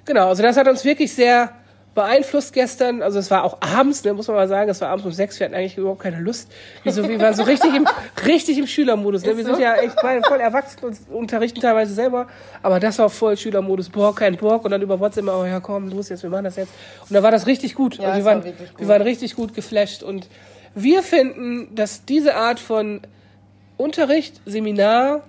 Genau, 0.03 0.27
also 0.27 0.43
das 0.43 0.57
hat 0.57 0.67
uns 0.67 0.83
wirklich 0.83 1.13
sehr 1.13 1.53
beeinflusst 1.95 2.54
gestern. 2.54 3.01
Also 3.04 3.19
es 3.19 3.30
war 3.30 3.44
auch 3.44 3.57
abends, 3.62 4.04
ne, 4.04 4.13
muss 4.13 4.28
man 4.28 4.36
mal 4.38 4.48
sagen, 4.48 4.69
es 4.69 4.81
war 4.81 4.90
abends 4.90 5.06
um 5.06 5.12
sechs. 5.12 5.40
Wir 5.40 5.45
hatten 5.45 5.56
eigentlich 5.56 5.78
überhaupt 5.78 6.01
keine 6.01 6.19
Lust. 6.19 6.51
Wir, 6.84 6.92
so, 6.92 7.07
wir 7.07 7.19
waren 7.19 7.34
so 7.36 7.44
richtig 7.44 7.74
im, 7.75 7.88
richtig 8.25 8.57
im 8.57 8.68
Schülermodus. 8.68 9.24
Ne? 9.25 9.38
Wir 9.38 9.45
sind 9.45 9.60
ja 9.60 9.75
echt 9.75 9.95
beide 10.01 10.22
voll 10.28 10.40
erwachsen 10.40 10.80
und 10.86 10.98
unterrichten 11.12 11.62
teilweise 11.62 11.94
selber. 11.94 12.28
Aber 12.63 12.80
das 12.80 12.98
war 13.00 13.10
voll 13.10 13.38
Schülermodus. 13.38 13.90
Boah, 13.90 14.16
kein 14.16 14.38
Bock. 14.38 14.66
Und 14.66 14.72
dann 14.72 14.81
über 14.81 15.00
WhatsApp 15.00 15.24
immer, 15.24 15.40
oh 15.40 15.45
ja 15.45 15.60
komm, 15.60 15.90
los 15.90 16.10
jetzt, 16.10 16.24
wir 16.24 16.30
machen 16.30 16.45
das 16.45 16.56
jetzt. 16.56 16.72
Und 17.07 17.13
da 17.13 17.22
war 17.22 17.31
das 17.31 17.45
richtig 17.48 17.75
gut. 17.75 17.98
Ja, 17.98 18.10
also 18.10 18.18
wir, 18.19 18.25
war 18.25 18.34
waren, 18.36 18.44
wirklich 18.45 18.69
gut. 18.72 18.80
wir 18.80 18.88
waren 18.88 19.01
richtig 19.04 19.36
gut 19.36 19.54
geflasht. 19.54 20.01
Und 20.04 20.28
wir 20.75 21.04
finden, 21.04 21.75
dass 21.75 22.06
diese 22.06 22.36
Art 22.36 22.60
von 22.60 23.01
Unterricht, 23.78 24.42
Seminar, 24.45 25.22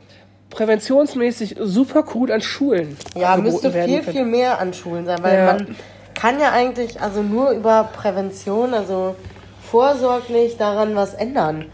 präventionsmäßig 0.51 1.57
super 1.61 2.05
cool 2.15 2.31
an 2.33 2.41
Schulen 2.41 2.97
Ja, 3.17 3.37
müsste 3.37 3.71
viel, 3.73 4.01
können. 4.01 4.03
viel 4.05 4.25
mehr 4.25 4.59
an 4.61 4.73
Schulen 4.73 5.05
sein, 5.05 5.19
weil 5.23 5.35
Ja. 5.37 5.45
man 5.47 5.77
kann 6.15 6.41
ja 6.41 6.53
eigentlich 6.53 7.01
also 7.01 7.23
nur 7.23 7.51
über 7.51 7.91
Prävention, 7.93 8.75
also 8.75 9.17
vorsorglich 9.63 10.57
daran 10.57 10.95
was 10.95 11.15
ändern. 11.15 11.67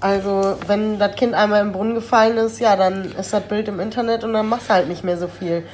Also, 0.00 0.56
wenn 0.68 0.98
das 0.98 1.16
Kind 1.16 1.34
einmal 1.34 1.60
im 1.60 1.72
Brunnen 1.72 1.94
gefallen 1.94 2.36
ist, 2.36 2.60
ja, 2.60 2.76
dann 2.76 3.12
ist 3.18 3.32
das 3.32 3.42
Bild 3.42 3.66
im 3.66 3.80
Internet 3.80 4.22
und 4.22 4.32
dann 4.32 4.48
machst 4.48 4.70
du 4.70 4.74
halt 4.74 4.88
nicht 4.88 5.02
mehr 5.02 5.18
so 5.18 5.26
viel. 5.26 5.64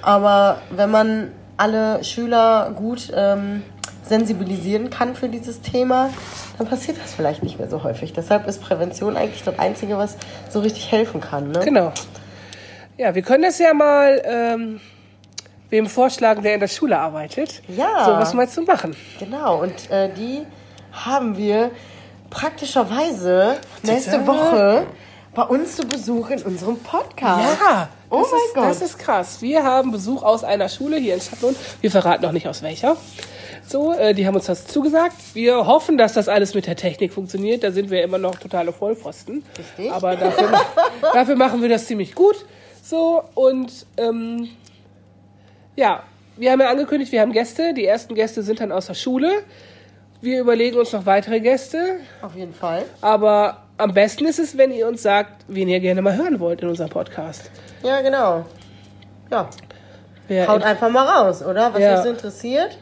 Aber 0.00 0.62
wenn 0.70 0.90
man 0.90 1.32
alle 1.56 2.02
Schüler 2.02 2.72
gut 2.74 3.12
ähm, 3.14 3.62
sensibilisieren 4.02 4.90
kann 4.90 5.14
für 5.14 5.28
dieses 5.28 5.60
Thema, 5.60 6.10
dann 6.58 6.66
passiert 6.66 6.98
das 7.02 7.14
vielleicht 7.14 7.42
nicht 7.42 7.58
mehr 7.58 7.68
so 7.68 7.84
häufig. 7.84 8.12
Deshalb 8.12 8.46
ist 8.46 8.62
Prävention 8.62 9.16
eigentlich 9.16 9.42
das 9.44 9.58
Einzige, 9.58 9.98
was 9.98 10.16
so 10.48 10.60
richtig 10.60 10.90
helfen 10.90 11.20
kann. 11.20 11.50
Ne? 11.50 11.60
Genau. 11.60 11.92
Ja, 12.96 13.14
wir 13.14 13.22
können 13.22 13.42
das 13.42 13.58
ja 13.58 13.74
mal 13.74 14.22
ähm, 14.24 14.80
wem 15.74 15.86
vorschlagen, 15.86 16.42
der 16.42 16.54
in 16.54 16.60
der 16.60 16.68
Schule 16.68 16.98
arbeitet. 16.98 17.60
Ja. 17.68 18.04
So 18.04 18.12
was 18.12 18.32
mal 18.32 18.48
zu 18.48 18.62
machen. 18.62 18.96
Genau, 19.18 19.60
und 19.60 19.90
äh, 19.90 20.08
die 20.14 20.42
haben 20.92 21.36
wir 21.36 21.70
praktischerweise 22.30 23.56
nächste. 23.82 24.26
Woche 24.26 24.86
bei 25.34 25.42
uns 25.42 25.74
zu 25.74 25.86
Besuch 25.86 26.30
in 26.30 26.42
unserem 26.42 26.78
Podcast. 26.78 27.58
Ja. 27.60 27.88
Oh 28.08 28.20
das 28.20 28.30
mein 28.30 28.40
ist, 28.40 28.54
Gott. 28.54 28.64
Das 28.64 28.82
ist 28.82 28.98
krass. 28.98 29.42
Wir 29.42 29.64
haben 29.64 29.90
Besuch 29.90 30.22
aus 30.22 30.44
einer 30.44 30.68
Schule 30.68 30.96
hier 30.96 31.14
in 31.14 31.20
Stadtlohn. 31.20 31.56
Wir 31.80 31.90
verraten 31.90 32.22
noch 32.22 32.30
nicht 32.30 32.46
aus 32.46 32.62
welcher. 32.62 32.96
So, 33.66 33.92
äh, 33.92 34.14
die 34.14 34.26
haben 34.26 34.36
uns 34.36 34.46
das 34.46 34.66
zugesagt. 34.66 35.16
Wir 35.32 35.66
hoffen, 35.66 35.98
dass 35.98 36.12
das 36.12 36.28
alles 36.28 36.54
mit 36.54 36.68
der 36.68 36.76
Technik 36.76 37.12
funktioniert. 37.12 37.64
Da 37.64 37.72
sind 37.72 37.90
wir 37.90 38.04
immer 38.04 38.18
noch 38.18 38.36
totale 38.36 38.72
Vollpfosten. 38.72 39.44
Richtig. 39.58 39.92
Aber 39.92 40.14
dafür, 40.14 40.52
dafür 41.12 41.34
machen 41.34 41.62
wir 41.62 41.68
das 41.68 41.86
ziemlich 41.86 42.14
gut. 42.14 42.36
So, 42.82 43.24
und 43.34 43.72
ähm, 43.96 44.50
ja, 45.76 46.02
wir 46.36 46.50
haben 46.52 46.60
ja 46.60 46.70
angekündigt, 46.70 47.12
wir 47.12 47.20
haben 47.20 47.32
Gäste. 47.32 47.74
Die 47.74 47.84
ersten 47.84 48.14
Gäste 48.14 48.42
sind 48.42 48.60
dann 48.60 48.72
aus 48.72 48.86
der 48.86 48.94
Schule. 48.94 49.30
Wir 50.20 50.40
überlegen 50.40 50.78
uns 50.78 50.92
noch 50.92 51.06
weitere 51.06 51.40
Gäste. 51.40 51.96
Auf 52.22 52.34
jeden 52.34 52.54
Fall. 52.54 52.84
Aber 53.00 53.58
am 53.76 53.92
besten 53.92 54.24
ist 54.26 54.38
es, 54.38 54.56
wenn 54.56 54.72
ihr 54.72 54.88
uns 54.88 55.02
sagt, 55.02 55.44
wen 55.48 55.68
ihr 55.68 55.80
gerne 55.80 56.02
mal 56.02 56.16
hören 56.16 56.40
wollt 56.40 56.62
in 56.62 56.68
unserem 56.68 56.90
Podcast. 56.90 57.50
Ja, 57.82 58.00
genau. 58.00 58.44
Ja, 59.30 59.48
Wer 60.28 60.48
haut 60.48 60.62
einfach 60.62 60.88
mal 60.90 61.06
raus, 61.06 61.42
oder? 61.44 61.74
Was 61.74 61.80
Ja. 61.80 61.96
euch 61.98 62.04
so 62.04 62.10
interessiert, 62.10 62.78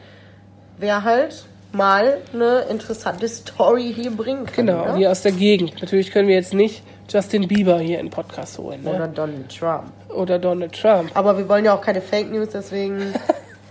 wer 0.77 1.03
halt 1.03 1.45
mal 1.73 2.19
eine 2.33 2.61
interessante 2.69 3.27
Story 3.27 3.93
hier 3.93 4.11
bringen 4.11 4.45
kann. 4.45 4.65
Genau, 4.67 4.85
ne? 4.85 4.97
hier 4.97 5.11
aus 5.11 5.21
der 5.23 5.31
Gegend. 5.31 5.81
Natürlich 5.81 6.11
können 6.11 6.27
wir 6.27 6.35
jetzt 6.35 6.53
nicht 6.53 6.83
Justin 7.09 7.47
Bieber 7.47 7.79
hier 7.79 7.99
in 7.99 8.07
den 8.07 8.11
Podcast 8.11 8.57
holen. 8.57 8.85
Oder 8.85 9.07
Ne? 9.07 9.13
Donald 9.13 9.55
Trump. 9.57 9.91
Oder 10.09 10.39
Donald 10.39 10.73
Trump. 10.73 11.11
Aber 11.13 11.37
wir 11.37 11.47
wollen 11.49 11.65
ja 11.65 11.73
auch 11.75 11.81
keine 11.81 12.01
Fake 12.01 12.31
News, 12.31 12.49
deswegen 12.53 13.13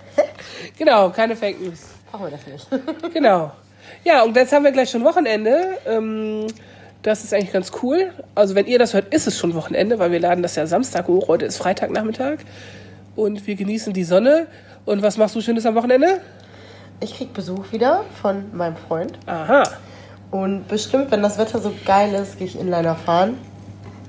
Genau, 0.78 1.10
keine 1.10 1.36
Fake 1.36 1.60
News. 1.60 1.80
machen 2.12 2.26
wir 2.26 2.30
das 2.30 2.46
nicht. 2.46 2.66
Genau. 3.14 3.52
Ja, 4.04 4.22
und 4.22 4.36
jetzt 4.36 4.52
haben 4.52 4.64
wir 4.64 4.72
gleich 4.72 4.90
schon 4.90 5.04
Wochenende. 5.04 5.78
Ähm, 5.86 6.46
Das 7.02 7.24
ist 7.24 7.34
eigentlich 7.34 7.52
ganz 7.52 7.72
cool. 7.82 8.12
Also 8.34 8.54
wenn 8.54 8.66
ihr 8.66 8.78
das 8.78 8.94
hört, 8.94 9.12
ist 9.12 9.26
es 9.26 9.36
schon 9.38 9.54
Wochenende, 9.54 9.98
weil 9.98 10.12
wir 10.12 10.20
laden 10.20 10.42
das 10.42 10.54
ja 10.56 10.66
Samstag 10.66 11.08
hoch. 11.08 11.26
Heute 11.28 11.46
ist 11.46 11.56
Freitagnachmittag 11.58 12.38
und 13.16 13.44
wir 13.46 13.54
genießen 13.56 13.92
die 13.92 14.04
Sonne. 14.04 14.46
Und 14.84 15.02
was 15.02 15.16
machst 15.16 15.34
du 15.34 15.40
Schönes 15.40 15.66
am 15.66 15.74
Wochenende? 15.74 16.20
Ich 17.00 17.16
krieg 17.16 17.32
Besuch 17.34 17.72
wieder 17.72 18.04
von 18.20 18.44
meinem 18.56 18.76
Freund. 18.76 19.18
Aha. 19.26 19.64
Und 20.32 20.66
bestimmt, 20.66 21.10
wenn 21.10 21.22
das 21.22 21.36
Wetter 21.36 21.60
so 21.60 21.72
geil 21.84 22.14
ist, 22.14 22.38
gehe 22.38 22.46
ich 22.46 22.58
Inliner 22.58 22.96
fahren. 22.96 23.38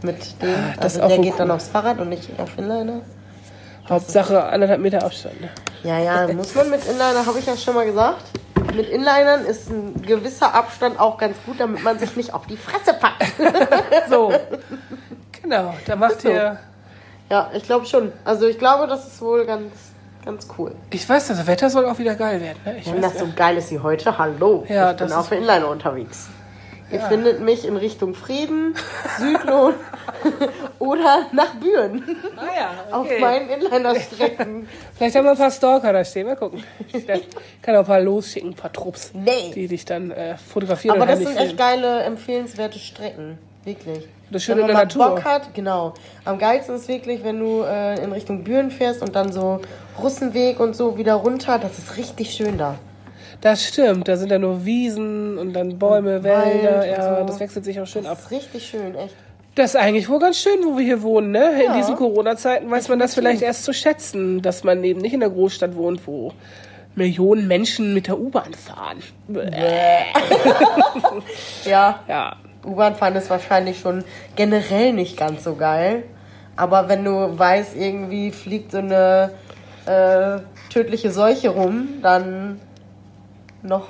Mit 0.02 0.42
dem. 0.42 0.50
Ah, 0.50 0.74
das 0.80 0.98
also 0.98 1.16
der 1.16 1.18
geht 1.20 1.38
dann 1.38 1.50
cool. 1.50 1.56
aufs 1.56 1.68
Fahrrad 1.68 2.00
und 2.00 2.12
ich 2.14 2.30
auf 2.38 2.58
Inliner. 2.58 3.02
Hauptsache 3.90 4.42
anderthalb 4.42 4.80
Meter 4.80 5.04
Abstand. 5.04 5.42
Ne? 5.42 5.50
Ja, 5.84 6.00
ja, 6.00 6.34
muss 6.34 6.56
man 6.56 6.70
mit 6.70 6.86
Inliner, 6.86 7.26
habe 7.26 7.40
ich 7.40 7.46
ja 7.46 7.58
schon 7.58 7.76
mal 7.76 7.86
gesagt. 7.86 8.24
Mit 8.74 8.88
Inlinern 8.90 9.46
ist 9.46 9.70
ein 9.70 10.02
gewisser 10.02 10.56
Abstand 10.56 10.98
auch 10.98 11.18
ganz 11.18 11.36
gut, 11.46 11.60
damit 11.60 11.84
man 11.84 12.00
sich 12.00 12.16
nicht 12.16 12.34
auf 12.34 12.48
die 12.48 12.58
Fresse 12.58 12.94
packt. 12.94 13.34
So. 14.10 14.34
genau, 15.42 15.74
da 15.86 15.96
macht 15.98 16.22
so. 16.22 16.30
ihr. 16.30 16.58
ja, 17.30 17.52
ich 17.54 17.64
glaube 17.64 17.86
schon. 17.86 18.14
Also 18.24 18.48
ich 18.48 18.58
glaube, 18.58 18.88
das 18.88 19.06
ist 19.08 19.22
wohl 19.22 19.46
ganz, 19.46 19.74
ganz 20.26 20.48
cool. 20.58 20.74
Ich 20.92 21.08
weiß, 21.08 21.28
das 21.28 21.46
Wetter 21.48 21.70
soll 21.70 21.86
auch 21.86 22.00
wieder 22.00 22.16
geil 22.16 22.42
werden. 22.42 22.58
Ne? 22.66 22.78
Ich 22.80 22.88
Wenn 22.88 23.02
weiß, 23.02 23.14
das 23.14 23.20
so 23.20 23.28
geil 23.36 23.58
ist 23.58 23.72
wie 23.72 23.80
heute, 23.80 24.18
hallo. 24.18 24.66
Ja, 24.70 24.92
ich 24.92 24.98
bin 24.98 25.08
das 25.08 25.18
auf 25.18 25.24
ist- 25.26 25.30
der 25.32 25.38
Inliner 25.40 25.70
unterwegs. 25.70 26.28
Ihr 26.92 27.00
Ja. 27.00 27.08
findet 27.08 27.40
mich 27.40 27.66
in 27.66 27.76
Richtung 27.76 28.14
Frieden, 28.14 28.76
Südlohn 29.18 29.74
oder 30.80 31.26
nach 31.32 31.56
Büren 31.56 32.04
ah, 32.38 32.42
ja, 32.56 32.72
auf 32.96 33.06
okay. 33.06 33.20
meinen 33.20 33.50
Inliner-Strecken. 33.50 34.68
Vielleicht 34.98 35.16
haben 35.16 35.24
wir 35.24 35.32
ein 35.32 35.38
paar 35.38 35.50
Stalker 35.50 35.92
da 35.92 36.06
stehen. 36.06 36.28
Mal 36.28 36.36
gucken. 36.36 36.64
Ich 36.92 37.08
kann 37.64 37.76
auch 37.76 37.80
ein 37.80 37.86
paar 37.86 38.00
losschicken, 38.02 38.52
ein 38.52 38.56
paar 38.56 38.72
Trupps, 38.72 39.12
Nee. 39.14 39.52
die 39.56 39.68
dich 39.68 39.86
dann 39.86 40.12
äh, 40.12 40.38
fotografieren 40.38 40.98
Aber 40.98 41.08
das 41.08 41.20
sind 41.20 41.30
echt 41.30 41.38
filmen. 41.40 41.58
geile, 41.58 42.04
empfehlenswerte 42.04 42.78
Strecken. 42.78 43.40
Wirklich. 43.66 44.08
Das 44.30 44.44
schön 44.44 44.56
wenn 44.58 44.62
in 44.68 44.74
man 44.74 44.76
der 44.76 44.84
Natur. 44.86 45.16
Bock 45.16 45.24
hat, 45.26 45.54
genau. 45.54 45.94
Am 46.26 46.38
geilsten 46.38 46.76
ist 46.76 46.88
wirklich, 46.88 47.24
wenn 47.24 47.40
du 47.40 47.62
äh, 47.64 48.04
in 48.04 48.12
Richtung 48.12 48.44
Büren 48.44 48.72
fährst 48.72 49.02
und 49.02 49.16
dann 49.16 49.32
so 49.32 49.62
Russenweg 50.02 50.60
und 50.60 50.76
so 50.76 50.98
wieder 50.98 51.14
runter. 51.16 51.60
Das 51.60 51.78
ist 51.78 51.96
richtig 51.98 52.32
schön 52.34 52.58
da. 52.58 52.76
Das 53.42 53.64
stimmt, 53.66 54.08
da 54.08 54.16
sind 54.18 54.32
ja 54.32 54.40
nur 54.40 54.64
Wiesen 54.66 55.38
und 55.38 55.54
dann 55.54 55.78
Bäume, 55.78 56.18
Und 56.18 56.24
Wälder. 56.24 56.86
Ja, 56.88 57.20
so. 57.20 57.26
das 57.26 57.40
wechselt 57.40 57.66
sich 57.66 57.80
auch 57.80 57.88
schön 57.88 58.06
ab. 58.06 58.16
Das 58.18 58.26
ist 58.26 58.32
richtig 58.32 58.66
schön, 58.66 58.96
echt. 58.96 59.16
Das 59.56 59.76
ist 59.76 59.80
eigentlich 59.80 60.10
wohl 60.10 60.20
ganz 60.20 60.40
schön, 60.40 60.64
wo 60.66 60.78
wir 60.78 60.84
hier 60.86 61.02
wohnen, 61.04 61.32
ne? 61.32 61.52
In 61.62 61.72
Ja. 61.72 61.76
diesen 61.78 61.96
Corona-Zeiten 61.96 62.72
weiß 62.72 62.90
man 62.90 62.98
das 63.00 63.14
vielleicht 63.14 63.42
erst 63.44 63.66
zu 63.66 63.74
schätzen, 63.74 64.42
dass 64.42 64.64
man 64.64 64.84
eben 64.84 65.00
nicht 65.02 65.14
in 65.14 65.20
der 65.20 65.30
Großstadt 65.30 65.76
wohnt, 65.76 66.08
wo 66.08 66.32
Millionen 66.96 67.48
Menschen 67.48 67.94
mit 67.94 68.08
der 68.08 68.18
U-Bahn 68.20 68.54
fahren. 68.54 68.98
Ja, 71.66 72.00
Ja, 72.08 72.36
U-Bahn 72.66 72.96
fahren 72.96 73.16
ist 73.16 73.30
wahrscheinlich 73.30 73.80
schon 73.80 74.04
generell 74.36 74.94
nicht 74.94 75.18
ganz 75.18 75.44
so 75.44 75.56
geil. 75.56 76.04
Aber 76.56 76.90
wenn 76.90 77.04
du 77.04 77.38
weißt, 77.38 77.76
irgendwie 77.76 78.32
fliegt 78.32 78.72
so 78.72 78.78
eine 78.78 79.32
äh, 79.86 80.40
tödliche 80.72 81.12
Seuche 81.12 81.50
rum, 81.50 81.88
dann 82.02 82.60
noch 83.62 83.88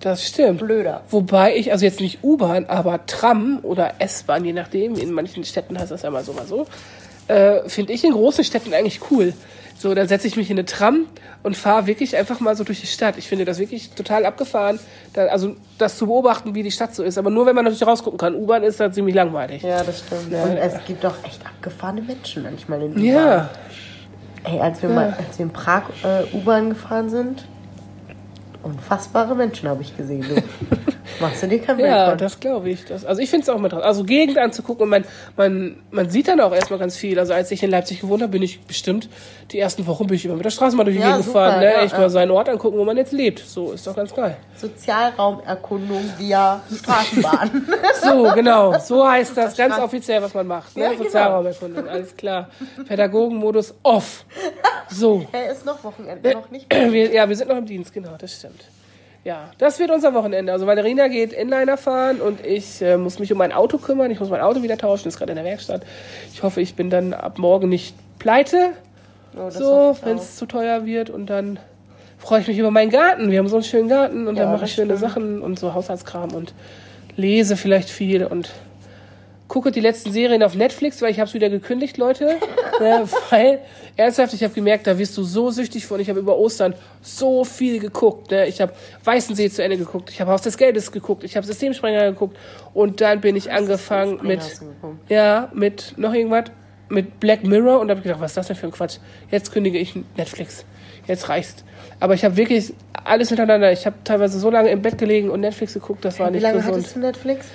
das 0.00 0.26
stimmt. 0.26 0.58
blöder. 0.58 1.02
Wobei 1.10 1.56
ich, 1.56 1.70
also 1.70 1.84
jetzt 1.84 2.00
nicht 2.00 2.24
U-Bahn, 2.24 2.66
aber 2.66 3.06
Tram 3.06 3.60
oder 3.62 3.94
S-Bahn, 4.00 4.44
je 4.44 4.52
nachdem, 4.52 4.96
in 4.96 5.12
manchen 5.12 5.44
Städten 5.44 5.78
heißt 5.78 5.92
das 5.92 6.02
ja 6.02 6.10
mal 6.10 6.24
so, 6.24 6.32
mal 6.32 6.46
so, 6.46 6.66
äh, 7.28 7.68
finde 7.68 7.92
ich 7.92 8.04
in 8.04 8.12
großen 8.12 8.42
Städten 8.42 8.74
eigentlich 8.74 9.00
cool. 9.10 9.32
So, 9.78 9.94
da 9.94 10.06
setze 10.06 10.26
ich 10.28 10.36
mich 10.36 10.50
in 10.50 10.58
eine 10.58 10.64
Tram 10.64 11.06
und 11.42 11.56
fahre 11.56 11.86
wirklich 11.86 12.16
einfach 12.16 12.40
mal 12.40 12.56
so 12.56 12.64
durch 12.64 12.80
die 12.80 12.86
Stadt. 12.86 13.18
Ich 13.18 13.28
finde 13.28 13.44
das 13.44 13.58
wirklich 13.58 13.90
total 13.90 14.24
abgefahren, 14.24 14.78
da, 15.12 15.26
also 15.26 15.56
das 15.78 15.98
zu 15.98 16.06
beobachten, 16.06 16.54
wie 16.54 16.62
die 16.62 16.70
Stadt 16.70 16.94
so 16.94 17.02
ist. 17.02 17.18
Aber 17.18 17.30
nur, 17.30 17.46
wenn 17.46 17.54
man 17.54 17.64
natürlich 17.64 17.86
rausgucken 17.86 18.18
kann. 18.18 18.34
U-Bahn 18.34 18.62
ist 18.62 18.78
da 18.78 18.92
ziemlich 18.92 19.14
langweilig. 19.14 19.62
Ja, 19.62 19.82
das 19.82 20.00
stimmt. 20.00 20.32
Und 20.32 20.56
es 20.56 20.74
gibt 20.86 21.04
auch 21.04 21.16
echt 21.24 21.44
abgefahrene 21.44 22.02
Menschen 22.02 22.44
manchmal 22.44 22.82
in 22.82 22.92
U-Bahn. 22.92 23.04
Ja, 23.04 23.50
Ey, 24.44 24.58
als 24.58 24.82
wir, 24.82 24.88
mal, 24.88 25.14
als 25.16 25.38
wir 25.38 25.46
in 25.46 25.52
Prag 25.52 25.84
äh, 26.02 26.24
U-Bahn 26.36 26.70
gefahren 26.70 27.08
sind, 27.10 27.46
unfassbare 28.62 29.36
Menschen 29.36 29.68
habe 29.68 29.82
ich 29.82 29.96
gesehen. 29.96 30.24
Machst 31.20 31.42
du 31.42 31.48
dir 31.48 31.60
kein 31.60 31.76
Bild 31.76 31.88
ja, 31.88 32.10
von? 32.10 32.18
das 32.18 32.40
glaube 32.40 32.70
ich. 32.70 32.84
Das, 32.84 33.04
also 33.04 33.20
ich 33.20 33.30
finde 33.30 33.44
es 33.44 33.48
auch 33.48 33.58
mal 33.58 33.68
dran. 33.68 33.82
Also 33.82 34.04
Gegend 34.04 34.38
anzugucken 34.38 34.84
und 34.84 34.88
man, 34.88 35.04
man, 35.36 35.76
man 35.90 36.10
sieht 36.10 36.28
dann 36.28 36.40
auch 36.40 36.52
erstmal 36.52 36.78
ganz 36.78 36.96
viel. 36.96 37.18
Also 37.18 37.32
als 37.32 37.50
ich 37.50 37.62
in 37.62 37.70
Leipzig 37.70 38.00
gewohnt 38.00 38.22
habe, 38.22 38.32
bin 38.32 38.42
ich 38.42 38.60
bestimmt 38.62 39.08
die 39.52 39.58
ersten 39.58 39.86
Wochen 39.86 40.06
bin 40.06 40.16
ich 40.16 40.24
immer 40.24 40.34
mit 40.34 40.44
der 40.44 40.50
Straße 40.50 40.76
mal 40.76 40.84
durch 40.84 40.96
die 40.96 41.02
Ja, 41.02 41.10
Gegend 41.10 41.26
super, 41.26 41.44
gefahren. 41.44 41.60
Ne? 41.60 41.72
ja, 41.72 41.82
Echt 41.82 41.92
ja. 41.92 42.00
mal 42.00 42.10
seinen 42.10 42.30
Ort 42.30 42.48
angucken, 42.48 42.78
wo 42.78 42.84
man 42.84 42.96
jetzt 42.96 43.12
lebt. 43.12 43.40
So, 43.40 43.72
ist 43.72 43.86
doch 43.86 43.94
ganz 43.94 44.14
geil. 44.14 44.36
Sozialraumerkundung 44.56 46.02
via 46.18 46.60
Straßenbahn. 46.74 47.66
So, 48.02 48.30
genau. 48.34 48.78
So 48.78 49.08
heißt 49.08 49.36
das 49.36 49.56
ganz 49.56 49.78
offiziell, 49.78 50.22
was 50.22 50.34
man 50.34 50.46
macht. 50.46 50.76
Ne? 50.76 50.90
Genau. 50.90 51.04
Sozialraumerkundung, 51.04 51.88
alles 51.88 52.16
klar. 52.16 52.48
Pädagogenmodus 52.86 53.74
off. 53.82 54.24
So. 54.88 55.26
hey, 55.32 55.52
ist 55.52 55.64
noch 55.64 55.82
Wochenende, 55.84 56.32
noch 56.32 56.50
nicht. 56.50 56.72
Wir, 56.92 57.12
ja, 57.12 57.28
wir 57.28 57.36
sind 57.36 57.48
noch 57.48 57.56
im 57.56 57.66
Dienst, 57.66 57.92
genau, 57.92 58.16
das 58.18 58.34
stimmt. 58.34 58.64
Ja, 59.24 59.50
das 59.58 59.78
wird 59.78 59.90
unser 59.92 60.14
Wochenende. 60.14 60.52
Also 60.52 60.66
Valerina 60.66 61.06
geht 61.06 61.32
Inliner 61.32 61.76
fahren 61.76 62.20
und 62.20 62.44
ich 62.44 62.82
äh, 62.82 62.96
muss 62.96 63.20
mich 63.20 63.30
um 63.30 63.38
mein 63.38 63.52
Auto 63.52 63.78
kümmern. 63.78 64.10
Ich 64.10 64.18
muss 64.18 64.30
mein 64.30 64.40
Auto 64.40 64.62
wieder 64.62 64.76
tauschen, 64.76 65.06
ist 65.08 65.16
gerade 65.18 65.30
in 65.32 65.36
der 65.36 65.44
Werkstatt. 65.44 65.82
Ich 66.32 66.42
hoffe, 66.42 66.60
ich 66.60 66.74
bin 66.74 66.90
dann 66.90 67.12
ab 67.14 67.38
morgen 67.38 67.68
nicht 67.68 67.94
pleite, 68.18 68.70
Oh, 69.34 69.48
so, 69.48 69.96
wenn 70.04 70.18
es 70.18 70.36
zu 70.36 70.44
teuer 70.44 70.84
wird. 70.84 71.08
Und 71.08 71.26
dann 71.30 71.58
freue 72.18 72.40
ich 72.40 72.48
mich 72.48 72.58
über 72.58 72.70
meinen 72.70 72.90
Garten. 72.90 73.30
Wir 73.30 73.38
haben 73.38 73.48
so 73.48 73.56
einen 73.56 73.64
schönen 73.64 73.88
Garten 73.88 74.26
und 74.26 74.36
Ja, 74.36 74.42
dann 74.42 74.52
mache 74.52 74.66
ich 74.66 74.72
schöne 74.74 74.96
stimmt. 74.96 75.00
Sachen 75.10 75.40
und 75.42 75.58
so 75.58 75.72
Haushaltskram 75.72 76.34
und 76.34 76.52
lese 77.16 77.56
vielleicht 77.56 77.88
viel 77.90 78.26
und 78.26 78.50
gucke 79.52 79.70
die 79.70 79.80
letzten 79.80 80.12
Serien 80.12 80.42
auf 80.42 80.54
Netflix, 80.54 81.02
weil 81.02 81.10
ich 81.10 81.20
habe 81.20 81.28
es 81.28 81.34
wieder 81.34 81.50
gekündigt, 81.50 81.98
Leute. 81.98 82.36
ja, 82.80 83.04
weil, 83.30 83.58
ernsthaft, 83.96 84.32
ich 84.32 84.42
habe 84.42 84.54
gemerkt, 84.54 84.86
da 84.86 84.96
wirst 84.96 85.14
du 85.18 85.24
so 85.24 85.50
süchtig 85.50 85.84
von. 85.84 86.00
Ich 86.00 86.08
habe 86.08 86.20
über 86.20 86.38
Ostern 86.38 86.72
so 87.02 87.44
viel 87.44 87.78
geguckt. 87.78 88.30
Ne? 88.30 88.46
Ich 88.46 88.62
habe 88.62 88.72
Weißensee 89.04 89.50
zu 89.50 89.62
Ende 89.62 89.76
geguckt. 89.76 90.08
Ich 90.08 90.22
habe 90.22 90.30
Haus 90.30 90.40
des 90.40 90.56
Geldes 90.56 90.90
geguckt. 90.90 91.22
Ich 91.22 91.36
habe 91.36 91.46
Systemsprenger 91.46 92.12
geguckt. 92.12 92.38
Und 92.72 93.02
dann 93.02 93.20
bin 93.20 93.36
ich 93.36 93.52
angefangen 93.52 94.20
mit, 94.22 94.40
ja, 95.10 95.50
mit 95.52 95.98
noch 95.98 96.14
irgendwas, 96.14 96.44
mit 96.88 97.20
Black 97.20 97.44
Mirror. 97.44 97.80
Und 97.80 97.90
habe 97.90 98.00
gedacht, 98.00 98.22
was 98.22 98.30
ist 98.30 98.38
das 98.38 98.46
denn 98.46 98.56
für 98.56 98.68
ein 98.68 98.72
Quatsch? 98.72 99.00
Jetzt 99.30 99.52
kündige 99.52 99.78
ich 99.78 99.94
Netflix. 100.16 100.64
Jetzt 101.06 101.28
reicht's. 101.28 101.62
Aber 102.00 102.14
ich 102.14 102.24
habe 102.24 102.38
wirklich 102.38 102.72
alles 103.04 103.28
hintereinander. 103.28 103.70
Ich 103.70 103.84
habe 103.84 103.96
teilweise 104.02 104.38
so 104.38 104.48
lange 104.48 104.70
im 104.70 104.80
Bett 104.80 104.96
gelegen 104.96 105.28
und 105.28 105.40
Netflix 105.40 105.74
geguckt, 105.74 106.06
das 106.06 106.18
war 106.18 106.28
Wie 106.28 106.36
nicht 106.36 106.42
lange 106.42 106.56
gesund. 106.56 106.76
hattest 106.76 106.96
du 106.96 107.00
Netflix? 107.00 107.46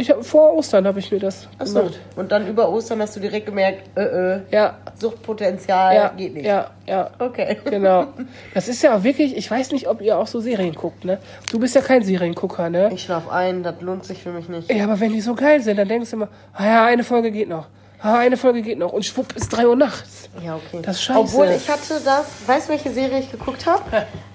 Ich 0.00 0.08
hab, 0.10 0.24
vor 0.24 0.54
Ostern 0.54 0.86
habe 0.86 0.98
ich 0.98 1.12
mir 1.12 1.18
das 1.20 1.46
Achso. 1.58 1.80
gemacht. 1.80 2.00
Und 2.16 2.32
dann 2.32 2.46
über 2.48 2.70
Ostern 2.70 3.02
hast 3.02 3.16
du 3.16 3.20
direkt 3.20 3.44
gemerkt, 3.44 3.82
äh, 3.98 4.36
äh, 4.36 4.40
Ja, 4.50 4.78
Suchtpotenzial 4.98 5.94
ja, 5.94 6.08
geht 6.16 6.32
nicht. 6.32 6.46
ja, 6.46 6.70
ja. 6.86 7.10
Okay. 7.18 7.58
Genau. 7.64 8.06
Das 8.54 8.66
ist 8.68 8.82
ja 8.82 8.96
auch 8.96 9.02
wirklich, 9.02 9.36
ich 9.36 9.50
weiß 9.50 9.72
nicht, 9.72 9.86
ob 9.88 10.00
ihr 10.00 10.16
auch 10.18 10.26
so 10.26 10.40
Serien 10.40 10.74
guckt, 10.74 11.04
ne? 11.04 11.18
Du 11.52 11.58
bist 11.58 11.74
ja 11.74 11.82
kein 11.82 12.02
Seriengucker, 12.02 12.70
ne? 12.70 12.90
Ich 12.94 13.02
schlaf 13.02 13.28
ein, 13.30 13.62
das 13.62 13.74
lohnt 13.80 14.06
sich 14.06 14.22
für 14.22 14.30
mich 14.32 14.48
nicht. 14.48 14.72
Ja, 14.72 14.84
aber 14.84 14.98
wenn 15.00 15.12
die 15.12 15.20
so 15.20 15.34
geil 15.34 15.60
sind, 15.62 15.76
dann 15.76 15.88
denkst 15.88 16.08
du 16.10 16.16
immer, 16.16 16.28
ah 16.54 16.64
ja, 16.64 16.84
eine 16.86 17.04
Folge 17.04 17.30
geht 17.30 17.50
noch. 17.50 17.66
Ah, 18.02 18.18
eine 18.20 18.38
Folge 18.38 18.62
geht 18.62 18.78
noch. 18.78 18.94
Und 18.94 19.04
schwupp, 19.04 19.36
ist 19.36 19.50
3 19.50 19.68
Uhr 19.68 19.76
nachts. 19.76 20.30
Ja, 20.42 20.56
okay. 20.56 20.80
Das 20.82 20.96
ist 20.96 21.02
scheiße. 21.02 21.18
Obwohl 21.20 21.48
ich 21.50 21.68
hatte 21.68 22.00
das, 22.02 22.24
weißt 22.46 22.68
du, 22.68 22.72
welche 22.72 22.90
Serie 22.90 23.18
ich 23.18 23.30
geguckt 23.30 23.66
habe? 23.66 23.82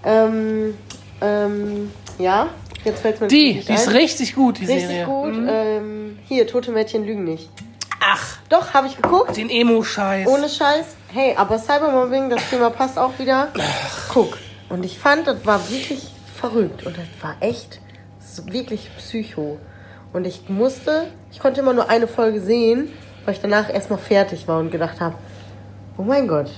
ähm, 0.05 0.75
ähm, 1.21 1.91
ja, 2.19 2.49
jetzt 2.85 3.01
fällt 3.01 3.19
mir 3.21 3.27
Die, 3.27 3.59
die 3.61 3.73
ist 3.73 3.87
ein. 3.87 3.95
richtig 3.95 4.35
gut, 4.35 4.59
die 4.59 4.65
Richtig 4.65 4.87
Serie. 4.87 5.05
gut. 5.05 5.33
Ähm, 5.47 6.19
hier, 6.27 6.47
Tote 6.47 6.71
Mädchen 6.71 7.05
lügen 7.05 7.23
nicht. 7.23 7.49
Ach, 7.99 8.37
Doch, 8.49 8.73
habe 8.73 8.87
ich 8.87 8.95
geguckt. 8.97 9.35
den 9.35 9.49
Emo-Scheiß. 9.49 10.27
Ohne 10.27 10.47
Scheiß. 10.47 10.85
Hey, 11.13 11.33
aber 11.35 11.57
Cybermobbing, 11.59 12.29
das 12.29 12.49
Thema 12.49 12.69
passt 12.69 12.97
auch 12.99 13.17
wieder. 13.19 13.47
Guck. 14.13 14.37
Und 14.69 14.85
ich 14.85 14.99
fand, 14.99 15.27
das 15.27 15.45
war 15.45 15.69
wirklich 15.69 16.07
verrückt. 16.39 16.85
Und 16.85 16.95
das 16.97 17.05
war 17.21 17.35
echt 17.39 17.79
so 18.19 18.45
wirklich 18.51 18.89
psycho. 18.97 19.57
Und 20.13 20.25
ich 20.27 20.47
musste, 20.49 21.07
ich 21.31 21.39
konnte 21.39 21.61
immer 21.61 21.73
nur 21.73 21.89
eine 21.89 22.07
Folge 22.07 22.41
sehen, 22.41 22.89
weil 23.25 23.33
ich 23.33 23.41
danach 23.41 23.73
erstmal 23.73 23.99
fertig 23.99 24.47
war 24.47 24.59
und 24.59 24.71
gedacht 24.71 24.99
habe, 25.01 25.15
oh 25.97 26.03
mein 26.03 26.27
Gott, 26.27 26.51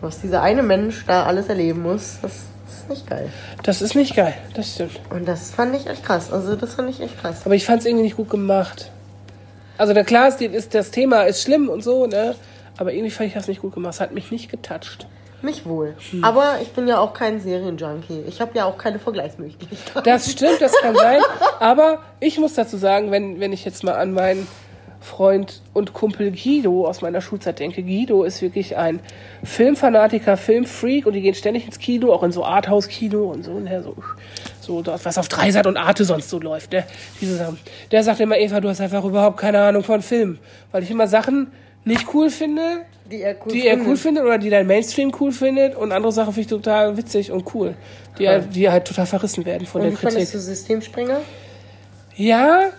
was 0.00 0.20
dieser 0.20 0.42
eine 0.42 0.62
Mensch 0.62 1.04
da 1.06 1.24
alles 1.24 1.48
erleben 1.48 1.82
muss, 1.82 2.18
das 2.22 2.32
ist 2.82 2.90
nicht 2.90 3.08
geil. 3.08 3.28
Das 3.62 3.82
ist 3.82 3.94
nicht 3.94 4.14
geil, 4.14 4.34
das 4.54 4.74
stimmt. 4.74 5.00
Und 5.10 5.26
das 5.26 5.50
fand 5.50 5.74
ich 5.74 5.86
echt 5.86 6.04
krass. 6.04 6.32
Also 6.32 6.56
das 6.56 6.74
fand 6.74 6.90
ich 6.90 7.00
echt 7.00 7.20
krass. 7.20 7.42
Aber 7.44 7.54
ich 7.54 7.64
fand 7.64 7.80
es 7.80 7.86
irgendwie 7.86 8.04
nicht 8.04 8.16
gut 8.16 8.30
gemacht. 8.30 8.90
Also, 9.78 9.94
der 9.94 10.04
klar 10.04 10.28
ist, 10.28 10.74
das 10.74 10.90
Thema 10.90 11.22
ist 11.22 11.42
schlimm 11.42 11.68
und 11.68 11.82
so, 11.82 12.06
ne? 12.06 12.36
Aber 12.78 12.92
irgendwie 12.92 13.10
fand 13.10 13.28
ich 13.28 13.34
das 13.34 13.48
nicht 13.48 13.62
gut 13.62 13.74
gemacht. 13.74 13.94
Es 13.94 14.00
hat 14.00 14.12
mich 14.12 14.30
nicht 14.30 14.50
getoucht. 14.50 15.06
Mich 15.40 15.66
wohl. 15.66 15.96
Aber 16.22 16.58
ich 16.62 16.68
bin 16.68 16.86
ja 16.86 17.00
auch 17.00 17.14
kein 17.14 17.40
Serienjunkie. 17.40 18.22
Ich 18.28 18.40
habe 18.40 18.52
ja 18.54 18.64
auch 18.64 18.78
keine 18.78 19.00
Vergleichsmöglichkeit. 19.00 20.06
Das 20.06 20.30
stimmt, 20.30 20.60
das 20.60 20.72
kann 20.80 20.94
sein. 20.94 21.20
Aber 21.58 21.98
ich 22.20 22.38
muss 22.38 22.54
dazu 22.54 22.76
sagen, 22.76 23.10
wenn, 23.10 23.40
wenn 23.40 23.52
ich 23.52 23.64
jetzt 23.64 23.82
mal 23.82 23.94
an 23.94 24.12
meinen 24.12 24.46
Freund 25.02 25.60
und 25.74 25.92
Kumpel 25.92 26.30
Guido 26.30 26.86
aus 26.86 27.00
meiner 27.02 27.20
Schulzeit 27.20 27.58
denke, 27.58 27.82
Guido 27.82 28.22
ist 28.24 28.40
wirklich 28.40 28.76
ein 28.76 29.00
Filmfanatiker, 29.42 30.36
Filmfreak 30.36 31.06
und 31.06 31.12
die 31.14 31.20
gehen 31.20 31.34
ständig 31.34 31.66
ins 31.66 31.78
Kino, 31.78 32.12
auch 32.12 32.22
in 32.22 32.32
so 32.32 32.44
Arthouse-Kino 32.44 33.24
und 33.24 33.44
so. 33.44 33.58
Ne, 33.58 33.82
so 33.82 33.96
So, 34.60 34.80
das, 34.82 35.04
was 35.04 35.18
auf 35.18 35.28
Dreisat 35.28 35.66
und 35.66 35.76
Arte 35.76 36.04
sonst 36.04 36.30
so 36.30 36.38
läuft, 36.38 36.72
ne? 36.72 36.84
Diese 37.20 37.36
Sachen. 37.36 37.58
Der 37.90 38.02
sagt 38.04 38.20
immer, 38.20 38.38
Eva, 38.38 38.60
du 38.60 38.68
hast 38.68 38.80
einfach 38.80 39.04
überhaupt 39.04 39.38
keine 39.38 39.60
Ahnung 39.60 39.82
von 39.82 40.00
Film. 40.02 40.38
Weil 40.70 40.84
ich 40.84 40.90
immer 40.90 41.08
Sachen 41.08 41.50
nicht 41.84 42.06
cool 42.14 42.30
finde, 42.30 42.62
Die 43.10 43.22
er 43.22 43.34
cool 43.44 43.52
die 43.52 43.66
er 43.66 43.72
findet. 43.74 43.88
cool 43.88 43.96
findet 43.96 44.24
oder 44.24 44.38
die 44.38 44.50
dein 44.50 44.68
Mainstream 44.68 45.12
cool 45.20 45.32
findet 45.32 45.74
und 45.74 45.90
andere 45.90 46.12
Sachen 46.12 46.32
finde 46.32 46.42
ich 46.42 46.46
total 46.62 46.96
witzig 46.96 47.32
und 47.32 47.52
cool. 47.54 47.74
Die, 48.20 48.28
halt, 48.28 48.54
die 48.54 48.70
halt 48.70 48.84
total 48.86 49.06
verrissen 49.06 49.44
werden 49.44 49.66
von 49.66 49.80
Und 49.80 49.86
wie 49.88 49.90
der 49.90 49.98
Kritik. 49.98 50.12
fandest 50.14 50.34
du 50.34 50.38
Systemspringer? 50.38 51.20
Ja, 52.14 52.70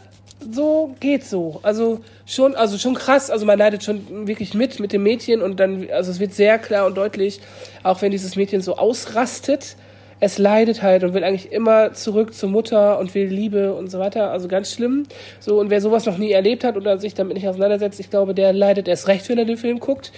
so 0.52 0.96
geht 1.00 1.26
so. 1.26 1.60
Also 1.64 2.02
schon, 2.26 2.56
also 2.56 2.78
schon 2.78 2.96
krass. 2.96 3.30
Also 3.30 3.46
man 3.46 3.58
leidet 3.58 3.84
schon 3.84 4.28
wirklich 4.28 4.54
mit 4.54 4.80
mit 4.80 4.94
dem 4.94 5.04
Mädchen 5.04 5.42
und 5.42 5.60
dann, 5.60 5.88
also 5.92 6.12
es 6.12 6.20
wird 6.20 6.34
sehr 6.34 6.60
klar 6.60 6.86
und 6.86 6.96
deutlich, 6.98 7.40
auch 7.84 8.02
wenn 8.02 8.12
dieses 8.12 8.36
Mädchen 8.36 8.62
so 8.62 8.78
ausrastet, 8.78 9.76
es 10.20 10.38
leidet 10.38 10.82
halt 10.82 11.04
und 11.04 11.14
will 11.14 11.24
eigentlich 11.24 11.52
immer 11.52 11.94
zurück 11.94 12.34
zur 12.34 12.50
Mutter 12.50 12.98
und 13.00 13.14
will 13.14 13.28
Liebe 13.28 13.74
und 13.74 13.92
so 13.92 14.00
weiter. 14.00 14.32
Also 14.32 14.48
ganz 14.48 14.72
schlimm. 14.72 15.04
So 15.40 15.60
und 15.60 15.70
wer 15.70 15.82
sowas 15.82 16.06
noch 16.06 16.18
nie 16.18 16.32
erlebt 16.32 16.64
hat 16.64 16.78
oder 16.78 16.98
sich 16.98 17.14
damit 17.14 17.36
nicht 17.36 17.48
auseinandersetzt, 17.48 18.00
ich 18.00 18.10
glaube, 18.10 18.34
der 18.34 18.54
leidet 18.54 18.88
erst 18.88 19.08
recht, 19.08 19.28
wenn 19.28 19.38
er 19.38 19.46
den 19.46 19.58
Film 19.58 19.80
guckt. 19.80 20.14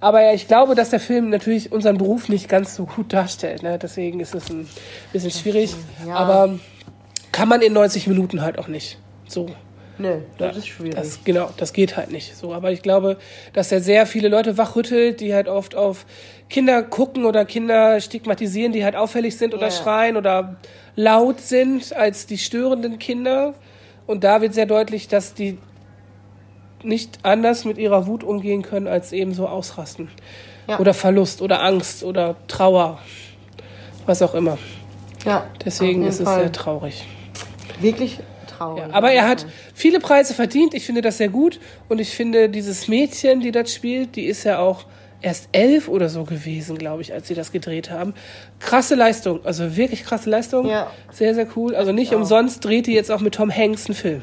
Aber 0.00 0.20
ja, 0.22 0.32
ich 0.32 0.48
glaube, 0.48 0.74
dass 0.74 0.90
der 0.90 1.00
Film 1.00 1.30
natürlich 1.30 1.70
unseren 1.70 1.96
Beruf 1.96 2.28
nicht 2.28 2.48
ganz 2.48 2.74
so 2.74 2.86
gut 2.86 3.12
darstellt. 3.12 3.62
Ne? 3.62 3.78
Deswegen 3.80 4.20
ist 4.20 4.34
es 4.34 4.50
ein 4.50 4.68
bisschen 5.12 5.30
schwierig. 5.30 5.74
Ja. 6.06 6.14
Aber 6.16 6.58
kann 7.30 7.48
man 7.48 7.62
in 7.62 7.72
90 7.72 8.06
Minuten 8.08 8.42
halt 8.42 8.58
auch 8.58 8.68
nicht. 8.68 8.98
So. 9.32 9.46
Nö, 9.98 10.20
das 10.38 10.52
Ja, 10.52 10.58
ist 10.58 10.68
schwierig. 10.68 10.94
Das, 10.94 11.22
genau, 11.24 11.50
das 11.58 11.72
geht 11.74 11.96
halt 11.96 12.10
nicht 12.10 12.34
so. 12.36 12.54
Aber 12.54 12.72
ich 12.72 12.82
glaube, 12.82 13.18
dass 13.52 13.70
er 13.70 13.80
sehr 13.80 14.06
viele 14.06 14.28
Leute 14.28 14.56
wachrüttelt, 14.56 15.20
die 15.20 15.34
halt 15.34 15.48
oft 15.48 15.74
auf 15.74 16.06
Kinder 16.48 16.82
gucken 16.82 17.24
oder 17.24 17.44
Kinder 17.44 18.00
stigmatisieren, 18.00 18.72
die 18.72 18.84
halt 18.84 18.96
auffällig 18.96 19.36
sind 19.36 19.52
oder 19.54 19.66
Ja. 19.66 19.70
schreien 19.70 20.16
oder 20.16 20.56
laut 20.96 21.40
sind 21.40 21.94
als 21.94 22.26
die 22.26 22.38
störenden 22.38 22.98
Kinder. 22.98 23.54
Und 24.06 24.24
da 24.24 24.40
wird 24.40 24.54
sehr 24.54 24.66
deutlich, 24.66 25.08
dass 25.08 25.34
die 25.34 25.58
nicht 26.82 27.20
anders 27.22 27.64
mit 27.64 27.78
ihrer 27.78 28.06
Wut 28.06 28.24
umgehen 28.24 28.62
können, 28.62 28.88
als 28.88 29.12
eben 29.12 29.34
so 29.34 29.46
ausrasten. 29.46 30.08
Ja. 30.66 30.78
Oder 30.80 30.94
Verlust 30.94 31.42
oder 31.42 31.62
Angst 31.62 32.02
oder 32.02 32.36
Trauer. 32.48 32.98
Was 34.06 34.20
auch 34.22 34.34
immer. 34.34 34.58
ja, 35.24 35.46
Deswegen 35.64 36.04
ist 36.06 36.18
es 36.18 36.24
Fall. 36.24 36.40
sehr 36.40 36.52
traurig. 36.52 37.04
wirklich 37.80 38.18
traurig. 38.62 38.88
Ja, 38.88 38.94
aber 38.94 39.12
er 39.12 39.28
hat 39.28 39.46
viele 39.74 40.00
Preise 40.00 40.34
verdient. 40.34 40.74
Ich 40.74 40.86
finde 40.86 41.02
das 41.02 41.18
sehr 41.18 41.28
gut. 41.28 41.60
Und 41.88 42.00
ich 42.00 42.10
finde, 42.14 42.48
dieses 42.48 42.88
Mädchen, 42.88 43.40
die 43.40 43.52
das 43.52 43.72
spielt, 43.72 44.16
die 44.16 44.24
ist 44.26 44.44
ja 44.44 44.58
auch 44.58 44.84
erst 45.20 45.48
elf 45.52 45.88
oder 45.88 46.08
so 46.08 46.24
gewesen, 46.24 46.76
glaube 46.76 47.02
ich, 47.02 47.12
als 47.12 47.28
sie 47.28 47.34
das 47.34 47.52
gedreht 47.52 47.90
haben. 47.90 48.14
Krasse 48.58 48.94
Leistung. 48.94 49.44
Also 49.44 49.76
wirklich 49.76 50.04
krasse 50.04 50.28
Leistung. 50.28 50.66
Ja. 50.66 50.90
Sehr, 51.12 51.34
sehr 51.34 51.46
cool. 51.56 51.74
Also 51.74 51.92
nicht 51.92 52.12
umsonst 52.12 52.64
dreht 52.64 52.86
die 52.86 52.94
jetzt 52.94 53.10
auch 53.10 53.20
mit 53.20 53.34
Tom 53.34 53.54
Hanks 53.54 53.86
einen 53.86 53.94
Film. 53.94 54.22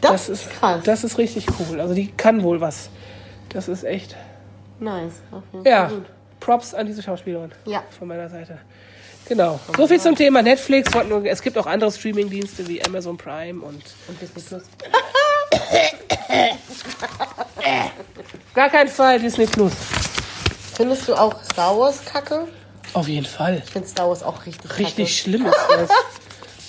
das, 0.00 0.28
ist 0.28 0.50
krass. 0.50 0.82
Das 0.84 1.04
ist 1.04 1.18
richtig 1.18 1.46
cool. 1.58 1.80
Also 1.80 1.94
die 1.94 2.08
kann 2.08 2.42
wohl 2.42 2.60
was. 2.60 2.90
Das 3.48 3.68
ist 3.68 3.84
echt. 3.84 4.16
nice. 4.78 5.14
Ja. 5.64 5.90
Props 6.38 6.74
an 6.74 6.86
diese 6.86 7.02
Schauspielerin. 7.02 7.50
Ja. 7.64 7.82
Von 7.98 8.08
meiner 8.08 8.28
Seite. 8.28 8.58
Genau. 9.28 9.58
So 9.76 9.86
viel 9.86 10.00
zum 10.00 10.14
Thema 10.14 10.42
Netflix. 10.42 10.90
Es 11.24 11.42
gibt 11.42 11.58
auch 11.58 11.66
andere 11.66 11.90
Streaming-Dienste 11.90 12.66
wie 12.68 12.84
Amazon 12.84 13.16
Prime 13.16 13.62
und 13.62 13.82
Und 14.08 14.20
Disney 14.20 14.42
Plus. 14.42 14.62
gar 18.54 18.70
keinen 18.70 18.88
Fall 18.88 19.18
Disney 19.18 19.46
Plus. 19.46 19.72
Findest 20.74 21.08
du 21.08 21.14
auch 21.14 21.42
Star 21.42 21.76
Wars 21.76 22.04
kacke? 22.04 22.46
Auf 22.92 23.08
jeden 23.08 23.26
Fall. 23.26 23.62
Ich 23.64 23.72
finde 23.72 23.88
Star 23.88 24.08
Wars 24.08 24.22
auch 24.22 24.46
richtig 24.46 24.78
Richtig 24.78 25.18
schlimm 25.18 25.46
ist 25.46 25.56
das. 25.70 25.90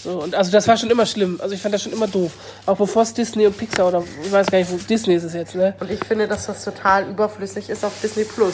So, 0.04 0.22
und 0.22 0.36
also 0.36 0.52
das 0.52 0.68
war 0.70 0.78
schon 0.78 0.90
immer 0.90 1.06
schlimm. 1.06 1.38
Also 1.42 1.54
ich 1.56 1.62
fand 1.62 1.74
das 1.74 1.84
schon 1.84 1.92
immer 1.92 2.08
doof. 2.08 2.32
Auch 2.66 2.77
bevor 2.77 3.01
es 3.01 3.14
Disney 3.14 3.46
und 3.46 3.58
Pixar 3.58 3.90
oder 3.90 4.03
ich 4.24 4.31
weiß 4.31 4.48
gar 4.48 4.60
nicht, 4.60 4.72
wo 4.72 4.77
Disney 4.77 5.16
ist 5.16 5.24
es 5.24 5.34
jetzt, 5.34 5.55
ne? 5.55 5.74
Und 5.81 5.92
ich 5.92 6.00
finde, 6.05 6.29
dass 6.29 6.46
das 6.46 6.64
total 6.64 7.10
überflüssig 7.10 7.70
ist 7.70 7.84
auf 7.84 7.92
Disney 8.01 8.24
Plus. 8.24 8.53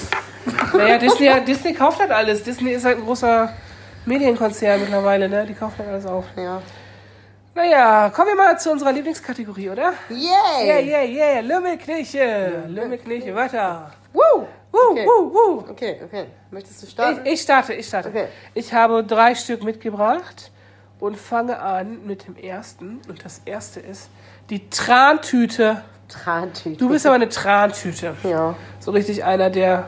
Naja, 0.75 0.97
Disney, 0.97 1.29
Disney 1.45 1.73
kauft 1.73 1.99
halt 1.99 2.09
alles. 2.09 2.41
Disney 2.43 2.71
ist 2.71 2.85
halt 2.85 2.97
ein 2.97 3.03
großer 3.03 3.53
Medienkonzern 4.05 4.81
mittlerweile, 4.81 5.29
ne? 5.29 5.45
Die 5.45 5.53
kaufen 5.53 5.85
alles 5.87 6.05
auf. 6.05 6.25
Ja. 6.35 6.61
Naja, 7.55 8.09
kommen 8.09 8.29
wir 8.29 8.35
mal 8.35 8.57
zu 8.59 8.71
unserer 8.71 8.91
Lieblingskategorie, 8.91 9.69
oder? 9.69 9.93
Yay! 10.09 10.65
Yeah, 10.65 10.79
yeah, 10.79 11.03
yeah. 11.03 11.39
Lümmelknirche. 11.41 12.63
Lümmelknirche, 12.67 13.33
weiter. 13.35 13.91
Woo! 14.11 14.47
Wuh, 14.71 14.91
Okay. 14.91 15.05
wuh, 15.05 15.31
wuh. 15.33 15.63
Okay, 15.69 16.01
okay. 16.03 16.25
Möchtest 16.49 16.81
du 16.81 16.87
Ich, 16.87 16.91
starten? 16.93 17.25
ich 17.25 17.41
starte, 17.41 17.73
ich 17.73 17.87
starte. 17.87 18.09
Okay. 18.09 18.25
Ich 18.55 18.73
habe 18.73 19.03
drei 19.03 19.35
Stück 19.35 19.63
mitgebracht 19.63 20.51
und 20.99 21.15
fange 21.15 21.59
an 21.59 22.05
mit 22.07 22.25
dem 22.27 22.35
ersten. 22.35 22.99
Und 23.07 23.23
das 23.23 23.41
erste 23.45 23.79
ist 23.79 24.09
die 24.49 24.67
Trantüte. 24.69 25.83
Trantüte. 26.09 26.77
Du 26.77 26.89
bist 26.89 27.05
aber 27.05 27.15
eine 27.15 27.29
Trantüte. 27.29 28.15
Ja. 28.23 28.55
So 28.79 28.89
richtig 28.91 29.23
einer, 29.23 29.51
der 29.51 29.85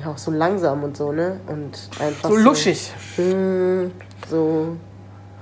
Ja, 0.00 0.10
auch 0.12 0.18
so 0.18 0.30
langsam 0.30 0.84
und 0.84 0.96
so, 0.96 1.12
ne? 1.12 1.40
Und 1.46 1.72
einfach 2.00 2.28
so 2.28 2.36
luschig. 2.36 2.92
Hm, 3.16 3.90
so. 4.30 4.76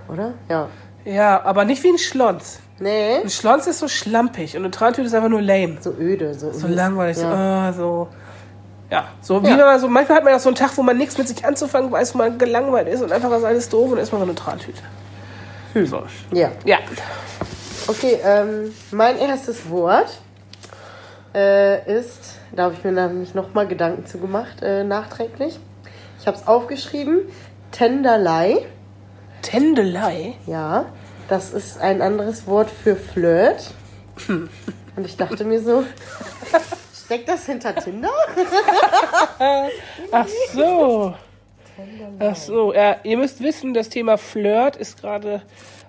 Oder? 0.08 0.32
Ja. 0.48 0.68
Ja, 1.04 1.42
aber 1.44 1.64
nicht 1.64 1.82
wie 1.84 1.88
ein 1.90 1.98
Schlons. 1.98 2.60
Nee. 2.78 3.16
Ein 3.22 3.30
Schlons 3.30 3.66
ist 3.66 3.78
so 3.78 3.88
schlampig 3.88 4.56
und 4.56 4.62
eine 4.64 4.70
Trantüte 4.70 5.06
ist 5.06 5.14
einfach 5.14 5.28
nur 5.28 5.42
lame. 5.42 5.76
So 5.80 5.92
öde. 5.92 6.34
So, 6.34 6.52
So 6.52 6.66
langweilig. 6.66 7.16
Ja. 7.18 7.72
So, 7.72 7.82
oh, 7.82 8.08
so. 8.08 8.08
Ja, 8.90 9.04
so 9.20 9.42
wie 9.42 9.48
Ja. 9.48 9.58
wenn 9.58 9.64
man 9.64 9.80
so, 9.80 9.88
manchmal 9.88 10.18
hat 10.18 10.24
man 10.24 10.32
ja 10.32 10.38
so 10.38 10.48
einen 10.48 10.56
Tag, 10.56 10.76
wo 10.76 10.82
man 10.82 10.96
nichts 10.96 11.18
mit 11.18 11.26
sich 11.26 11.44
anzufangen 11.44 11.90
weiß, 11.90 12.14
wo 12.14 12.18
man 12.18 12.38
gelangweilt 12.38 12.88
ist 12.88 13.02
und 13.02 13.12
einfach 13.12 13.30
ist 13.36 13.44
alles 13.44 13.68
doof 13.68 13.92
und 13.92 13.98
ist 13.98 14.12
man 14.12 14.20
so 14.20 14.26
eine 14.26 14.34
Trantüte. 14.34 14.82
So. 15.84 16.04
ja. 16.32 16.50
Ja. 16.64 16.78
Okay, 17.88 18.18
ähm, 18.24 18.72
mein 18.90 19.18
erstes 19.18 19.68
Wort 19.68 20.08
äh, 21.34 21.98
ist, 21.98 22.35
da 22.52 22.64
habe 22.64 22.74
ich 22.74 22.84
mir 22.84 22.92
nämlich 22.92 23.34
nochmal 23.34 23.66
Gedanken 23.66 24.06
zu 24.06 24.18
gemacht, 24.18 24.62
äh, 24.62 24.84
nachträglich. 24.84 25.58
Ich 26.20 26.26
habe 26.26 26.36
es 26.36 26.46
aufgeschrieben, 26.46 27.20
Tenderlei. 27.72 28.66
Tändelei. 29.42 30.34
Ja, 30.46 30.86
das 31.28 31.52
ist 31.52 31.80
ein 31.80 32.00
anderes 32.02 32.46
Wort 32.46 32.70
für 32.70 32.96
Flirt. 32.96 33.70
Und 34.28 35.04
ich 35.04 35.16
dachte 35.16 35.44
mir 35.44 35.60
so, 35.60 35.84
steckt 37.04 37.28
das 37.28 37.46
hinter 37.46 37.74
Tinder? 37.74 38.08
Ach 40.12 40.26
so. 40.54 41.14
Ach 42.18 42.36
so. 42.36 42.72
Ja, 42.74 42.96
ihr 43.02 43.18
müsst 43.18 43.42
wissen, 43.42 43.74
das 43.74 43.88
Thema 43.88 44.16
Flirt 44.16 44.76
ist 44.76 45.00
gerade 45.00 45.42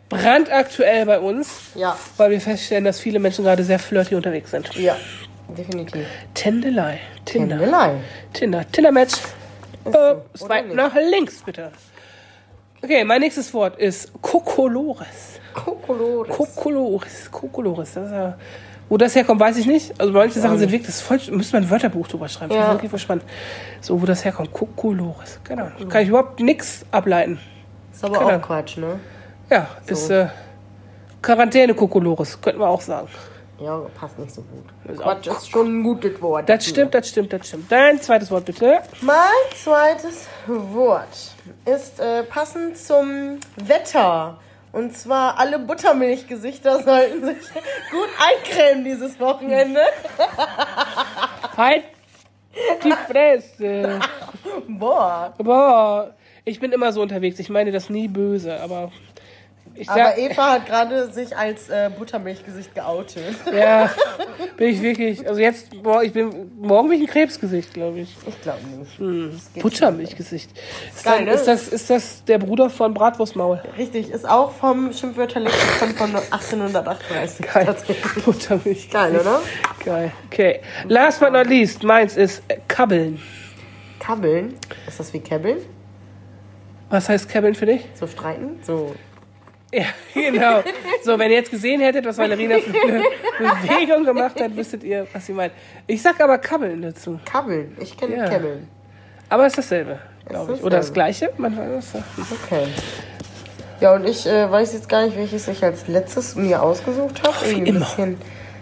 brandaktuell 0.10 1.06
bei 1.06 1.20
uns, 1.20 1.50
Ja, 1.76 1.98
weil 2.17 2.32
wir 2.32 2.41
feststellen, 2.41 2.84
dass 2.86 3.00
viele 3.00 3.20
Menschen 3.20 3.43
gerade 3.43 3.63
sehr 3.63 3.80
flirty 3.80 4.15
unterwegs 4.15 4.52
sind. 4.52 4.74
ja, 4.76 4.96
definitiv. 5.56 6.06
Tändelei. 6.34 7.00
Tinder. 7.26 7.58
Tenderlei. 7.58 8.00
Tinder. 8.34 8.72
Tinder-Match. 8.72 9.14
Äh, 9.86 10.16
swipe 10.38 10.76
nach 10.76 10.94
links, 10.96 11.42
bitte. 11.44 11.72
Okay, 12.84 13.04
mein 13.04 13.22
nächstes 13.22 13.54
Wort 13.54 13.78
ist 13.80 14.12
Kokolores. 14.22 15.40
Kokolores. 15.54 16.36
Kokolores. 16.36 17.32
Kokolores. 17.32 17.94
Das 17.94 18.12
ja, 18.12 18.38
wo 18.90 18.98
das 18.98 19.16
herkommt, 19.16 19.40
weiß 19.40 19.58
ich 19.58 19.66
nicht. 19.66 20.00
Also 20.00 20.14
manche 20.14 20.40
Sachen 20.40 20.58
sind 20.58 20.72
wirklich, 20.72 20.88
das 20.88 21.02
voll, 21.02 21.20
müsste 21.32 21.56
man 21.56 21.64
ein 21.64 21.70
Wörterbuch 21.70 22.08
drüber 22.08 22.28
schreiben. 22.30 22.54
Ja. 22.54 22.60
Das 22.60 22.68
ist 22.68 22.74
wirklich 22.76 22.92
voll 22.92 23.00
spannend. 23.00 23.26
So, 23.82 24.02
wo 24.02 24.06
das 24.06 24.24
herkommt. 24.24 24.54
Kokolores. 24.54 25.40
Genau. 25.44 25.68
Kann 25.90 26.04
ich 26.04 26.10
überhaupt 26.10 26.40
nichts 26.40 26.86
ableiten. 26.92 27.40
ist 27.94 28.04
aber 28.04 28.20
Keine 28.20 28.38
auch 28.38 28.42
Quatsch, 28.42 28.78
ne? 28.78 29.00
Ja, 29.50 29.68
ist 29.88 30.10
äh, 30.10 30.28
Quarantäne 31.22 31.74
Kokolores, 31.74 32.40
könnten 32.40 32.60
wir 32.60 32.68
auch 32.68 32.82
sagen. 32.82 33.08
Ja, 33.60 33.80
passt 34.00 34.20
nicht 34.20 34.32
so 34.34 34.41
gut. 34.43 34.65
Ist 34.93 35.02
Quatsch 35.02 35.28
auch- 35.30 35.38
ist 35.38 35.50
schon 35.50 35.80
ein 35.80 35.84
gutes 35.84 36.22
Wort. 36.22 36.48
Das 36.48 36.65
stimmt, 36.65 36.93
das 36.93 37.10
stimmt, 37.10 37.34
das 37.34 37.48
stimmt. 37.48 37.72
Dein 37.72 38.00
zweites 38.00 38.30
Wort 38.30 38.46
bitte. 38.46 38.82
Mein 39.02 39.17
zweites 39.56 40.28
Wort 40.46 41.08
ist 41.65 42.00
äh, 42.00 42.24
passend 42.24 42.78
zum 42.78 43.39
Wetter. 43.56 44.39
Und 44.74 44.96
zwar 44.96 45.39
alle 45.39 45.58
Buttermilchgesichter 45.58 46.84
sollten 46.84 47.26
sich 47.26 47.38
gut 47.89 48.10
eincremen 48.20 48.84
dieses 48.84 49.20
Wochenende. 49.20 49.82
Halt 51.56 51.86
die 52.84 52.91
Fresse. 53.12 54.00
Boah. 54.67 55.34
Boah, 55.38 56.13
ich 56.46 56.60
bin 56.60 56.72
immer 56.72 56.91
so 56.91 57.02
unterwegs. 57.02 57.39
Ich 57.39 57.50
meine 57.50 57.72
das 57.72 57.89
nie 57.89 58.08
böse, 58.08 58.60
aber 58.60 58.91
ich 59.80 59.90
Aber 59.90 60.00
sag, 60.00 60.18
Eva 60.18 60.52
hat 60.54 60.66
gerade 60.66 61.12
sich 61.12 61.36
als 61.36 61.70
äh, 61.70 61.90
Buttermilchgesicht 61.98 62.74
geoutet. 62.74 63.36
ja, 63.54 63.90
bin 64.58 64.70
ich 64.70 64.82
wirklich. 64.82 65.28
Also 65.28 65.40
jetzt, 65.40 65.82
boah, 65.84 66.04
ich 66.04 66.13
bin 66.13 66.52
morgen 66.60 66.90
bin 66.90 67.02
ich 67.02 67.10
ein 67.10 67.12
Krebsgesicht, 67.13 67.74
glaube 67.74 68.00
ich. 68.00 68.16
Ich 68.26 68.42
glaube 68.42 68.60
nicht. 68.78 68.98
Hm. 68.98 69.40
Buttermilchgesicht. 69.62 70.52
Ist, 70.96 71.04
Geil, 71.04 71.18
dann, 71.18 71.26
ne? 71.26 71.32
ist, 71.32 71.48
das, 71.48 71.68
ist 71.68 71.90
das 71.90 72.24
der 72.26 72.40
Bruder 72.40 72.70
von 72.70 72.94
Bratwurstmaul? 72.94 73.62
Richtig, 73.78 74.10
ist 74.10 74.28
auch 74.28 74.52
vom 74.52 74.92
Schimpfwörterlexikon 74.92 75.90
von 75.90 76.16
1838 76.16 77.46
Geil. 77.54 77.76
Buttermilchgesicht. 78.26 78.92
Geil, 78.92 79.16
oder? 79.16 79.42
Geil. 79.86 80.12
Okay. 80.28 80.62
Last 80.88 81.20
but 81.20 81.32
not 81.32 81.48
least, 81.48 81.84
meins 81.84 82.18
ist 82.18 82.42
äh, 82.48 82.58
Kabbeln. 82.68 83.22
Kabbeln. 84.00 84.56
Ist 84.88 85.00
das 85.00 85.13
wie 85.13 85.20
Käbbeln? 85.20 85.58
Was 86.90 87.10
heißt 87.10 87.28
Kabbeln 87.28 87.54
für 87.54 87.66
dich? 87.66 87.86
So 87.96 88.08
streiten? 88.08 88.60
So. 88.63 88.96
Ja, 89.78 89.86
genau. 90.13 90.63
So, 91.04 91.18
wenn 91.20 91.30
ihr 91.30 91.38
jetzt 91.38 91.52
gesehen 91.52 91.82
hättet, 91.82 92.06
was 92.06 92.18
Valerina 92.18 92.58
für 92.58 92.72
eine 92.88 93.04
Bewegung 93.40 94.04
gemacht 94.06 94.40
hat, 94.42 94.56
wüsstet 94.56 94.84
ihr, 94.84 95.06
was 95.13 95.26
sie 95.26 95.34
meint. 95.34 95.54
Ich 95.86 96.02
sag 96.02 96.20
aber 96.22 96.38
Kabbeln 96.38 96.82
dazu. 96.82 97.20
Kabbeln. 97.26 97.76
Ich 97.80 97.96
kenne 97.98 98.18
Ja. 98.18 98.28
Kabbeln. 98.30 98.68
Aber 99.30 99.46
es 99.46 99.54
ist 99.54 99.58
dasselbe, 99.60 100.00
glaube 100.28 100.54
ich. 100.54 100.63
Oder 100.63 100.78
das. 100.78 100.94
Gleiche? 100.94 101.32
Manchmal 101.38 101.72
ist 101.78 101.94
das. 101.94 102.04
Okay. 102.46 102.68
Ja, 103.80 103.94
und 103.94 104.06
ich 104.08 104.26
äh, 104.26 104.50
weiß 104.50 104.74
jetzt 104.74 104.90
gar 104.90 105.06
nicht, 105.06 105.16
welches 105.18 105.48
ich 105.48 105.63
als 105.63 105.88
letztes 105.88 106.36
mir 106.36 106.63
ausgesucht 106.63 107.22
habe. 107.28 107.46
Immer. 107.52 107.80
bisschen. 107.80 108.18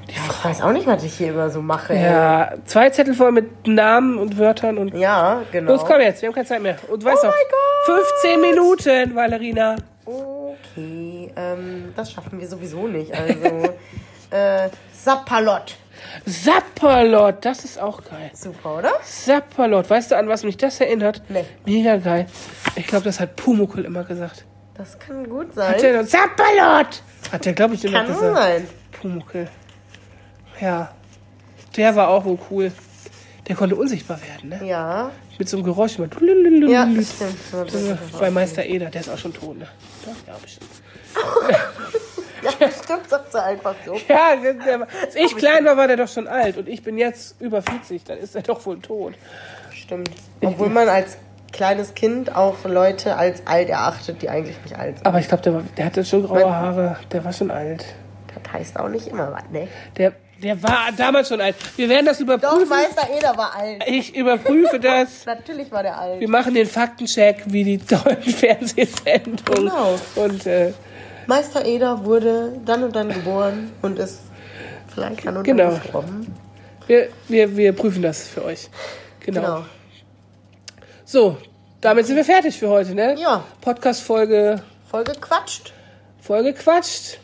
Ja, 0.07 0.21
ich 0.29 0.45
weiß 0.45 0.61
auch 0.61 0.71
nicht, 0.71 0.85
was 0.85 1.03
ich 1.03 1.13
hier 1.15 1.29
immer 1.29 1.49
so 1.49 1.61
mache. 1.61 1.93
ey. 1.93 2.03
Ja, 2.03 2.51
zwei 2.65 2.89
Zettel 2.89 3.13
voll 3.13 3.31
mit 3.31 3.65
Namen 3.67 4.17
und 4.17 4.37
Wörtern 4.37 4.77
und. 4.77 4.93
Ja, 4.93 5.41
genau. 5.51 5.71
Los, 5.71 5.85
komm 5.85 6.01
jetzt, 6.01 6.21
wir 6.21 6.27
haben 6.27 6.35
keine 6.35 6.45
Zeit 6.47 6.61
mehr. 6.61 6.75
Und 6.89 7.01
du 7.01 7.05
weißt 7.07 7.23
Oh 7.23 7.27
doch, 7.27 7.33
mein 7.33 7.95
Gott. 7.97 8.03
15 8.21 8.41
Minuten, 8.41 9.15
Valerina. 9.15 9.75
Okay, 10.05 10.21
ähm, 11.35 11.93
das 11.95 12.11
schaffen 12.11 12.39
wir 12.39 12.47
sowieso 12.47 12.87
nicht. 12.87 13.13
Also, 13.13 13.73
äh, 14.31 14.69
Sapperlot. 14.93 15.75
Sapperlot, 16.25 17.43
das 17.45 17.63
ist 17.65 17.79
auch 17.79 18.03
geil. 18.03 18.31
Super, 18.33 18.77
oder? 18.77 18.91
Sapperlot, 19.03 19.89
weißt 19.89 20.11
du, 20.11 20.17
an 20.17 20.27
was 20.27 20.43
mich 20.43 20.57
das 20.57 20.79
erinnert? 20.79 21.21
Nee. 21.29 21.45
Mega 21.65 21.97
geil. 21.97 22.27
Ich 22.75 22.87
glaube, 22.87 23.05
das 23.05 23.19
hat 23.19 23.35
Pumuckl 23.35 23.85
immer 23.85 24.03
gesagt. 24.03 24.45
Das 24.75 24.99
kann 24.99 25.29
gut 25.29 25.47
Hat 25.49 25.55
sein. 25.55 25.81
der 25.81 26.01
noch, 26.01 26.09
Sapperlot! 26.09 27.01
Hat 27.31 27.45
der, 27.45 27.53
glaube 27.53 27.75
ich, 27.75 27.85
immer 27.85 27.99
Kann 27.99 28.07
gesagt. 28.07 28.35
sein. 28.35 28.67
Pumuckl. 28.91 29.47
Ja. 30.59 30.91
Der 31.77 31.95
war 31.95 32.09
auch 32.09 32.25
wohl 32.25 32.37
cool. 32.51 32.71
Der 33.47 33.55
konnte 33.55 33.75
unsichtbar 33.75 34.19
werden, 34.21 34.49
ne? 34.49 34.67
Ja. 34.67 35.11
Mit 35.37 35.47
so 35.47 35.57
einem 35.57 35.65
Geräusch 35.65 35.97
immer. 35.99 36.09
Ja, 36.67 36.85
stimmt. 36.85 38.19
Bei 38.19 38.31
Meister 38.31 38.65
Eder, 38.65 38.89
der 38.89 39.01
ist 39.01 39.09
auch 39.09 39.17
schon 39.17 39.33
tot, 39.33 39.57
ne? 39.57 39.67
Ja, 40.27 40.35
bestimmt. 40.41 40.69
Ja, 42.59 42.69
stimmt, 42.69 43.09
sagt 43.09 43.31
sie 43.31 43.41
einfach 43.43 43.73
so. 43.85 43.95
Ja, 44.07 44.35
der, 44.35 44.87
als 45.03 45.15
ich 45.15 45.35
klein 45.35 45.65
war, 45.65 45.77
war 45.77 45.87
der 45.87 45.97
doch 45.97 46.07
schon 46.07 46.27
alt. 46.27 46.57
Und 46.57 46.69
ich 46.69 46.83
bin 46.83 46.95
jetzt 46.97 47.41
über 47.41 47.63
40, 47.63 48.03
dann 48.03 48.19
ist 48.19 48.35
er 48.35 48.43
doch 48.43 48.63
wohl 48.67 48.79
tot. 48.79 49.13
Stimmt. 49.73 50.11
Obwohl 50.43 50.69
man 50.69 50.87
als 50.87 51.17
kleines 51.51 51.95
Kind 51.95 52.35
auch 52.35 52.63
Leute 52.65 53.15
als 53.15 53.47
alt 53.47 53.69
erachtet, 53.69 54.21
die 54.21 54.29
eigentlich 54.29 54.57
nicht 54.63 54.77
alt 54.77 54.97
sind. 54.97 55.07
Aber 55.07 55.19
ich 55.19 55.27
glaube, 55.27 55.41
der, 55.41 55.53
war- 55.55 55.63
der 55.75 55.85
hatte 55.85 56.05
schon 56.05 56.23
graue 56.23 56.53
Haare. 56.55 56.97
Der 57.11 57.25
war 57.25 57.33
schon 57.33 57.49
alt. 57.49 57.83
Das 58.43 58.53
heißt 58.53 58.79
auch 58.79 58.89
nicht 58.89 59.07
immer 59.07 59.31
was, 59.31 59.49
ne? 59.51 59.67
Der, 59.97 60.11
der 60.43 60.61
war 60.61 60.89
damals 60.95 61.29
schon 61.29 61.41
alt. 61.41 61.55
Wir 61.77 61.89
werden 61.89 62.05
das 62.05 62.17
Doch, 62.19 62.25
überprüfen. 62.25 62.69
Meister 62.69 63.07
Eder 63.17 63.35
war 63.37 63.55
alt. 63.55 63.83
Ich 63.87 64.15
überprüfe 64.15 64.79
das. 64.79 65.25
Natürlich 65.25 65.71
war 65.71 65.81
der 65.81 65.97
alt. 65.97 66.19
Wir 66.19 66.29
machen 66.29 66.53
den 66.53 66.67
Faktencheck 66.67 67.41
wie 67.47 67.63
die 67.63 67.77
deutschen 67.87 68.33
Fernsehsendungen. 68.33 69.41
Genau. 69.71 69.95
Und 70.15 70.45
äh, 70.45 70.73
Meister 71.27 71.65
Eder 71.65 72.05
wurde 72.05 72.53
dann 72.65 72.83
und 72.83 72.95
dann 72.95 73.09
geboren 73.09 73.71
und 73.81 73.99
ist 73.99 74.19
vielleicht 74.93 75.25
dann 75.25 75.37
und 75.37 75.43
Genau. 75.43 75.71
dann 75.71 75.81
gestorben. 75.81 76.35
wir, 76.87 77.09
wir, 77.27 77.57
wir 77.57 77.73
prüfen 77.73 78.01
das 78.01 78.27
für 78.27 78.43
euch. 78.45 78.69
Genau. 79.21 79.41
Genau. 79.41 79.65
So, 81.05 81.37
damit 81.81 82.05
sind 82.05 82.15
wir 82.15 82.25
fertig 82.25 82.57
für 82.57 82.69
heute, 82.69 82.95
ne? 82.95 83.15
Ja. 83.19 83.43
Podcast-Folge 83.61 84.61
Voll 84.89 85.03
gequatscht. 85.03 85.73
voll 86.21 86.43
gequatscht. 86.43 87.19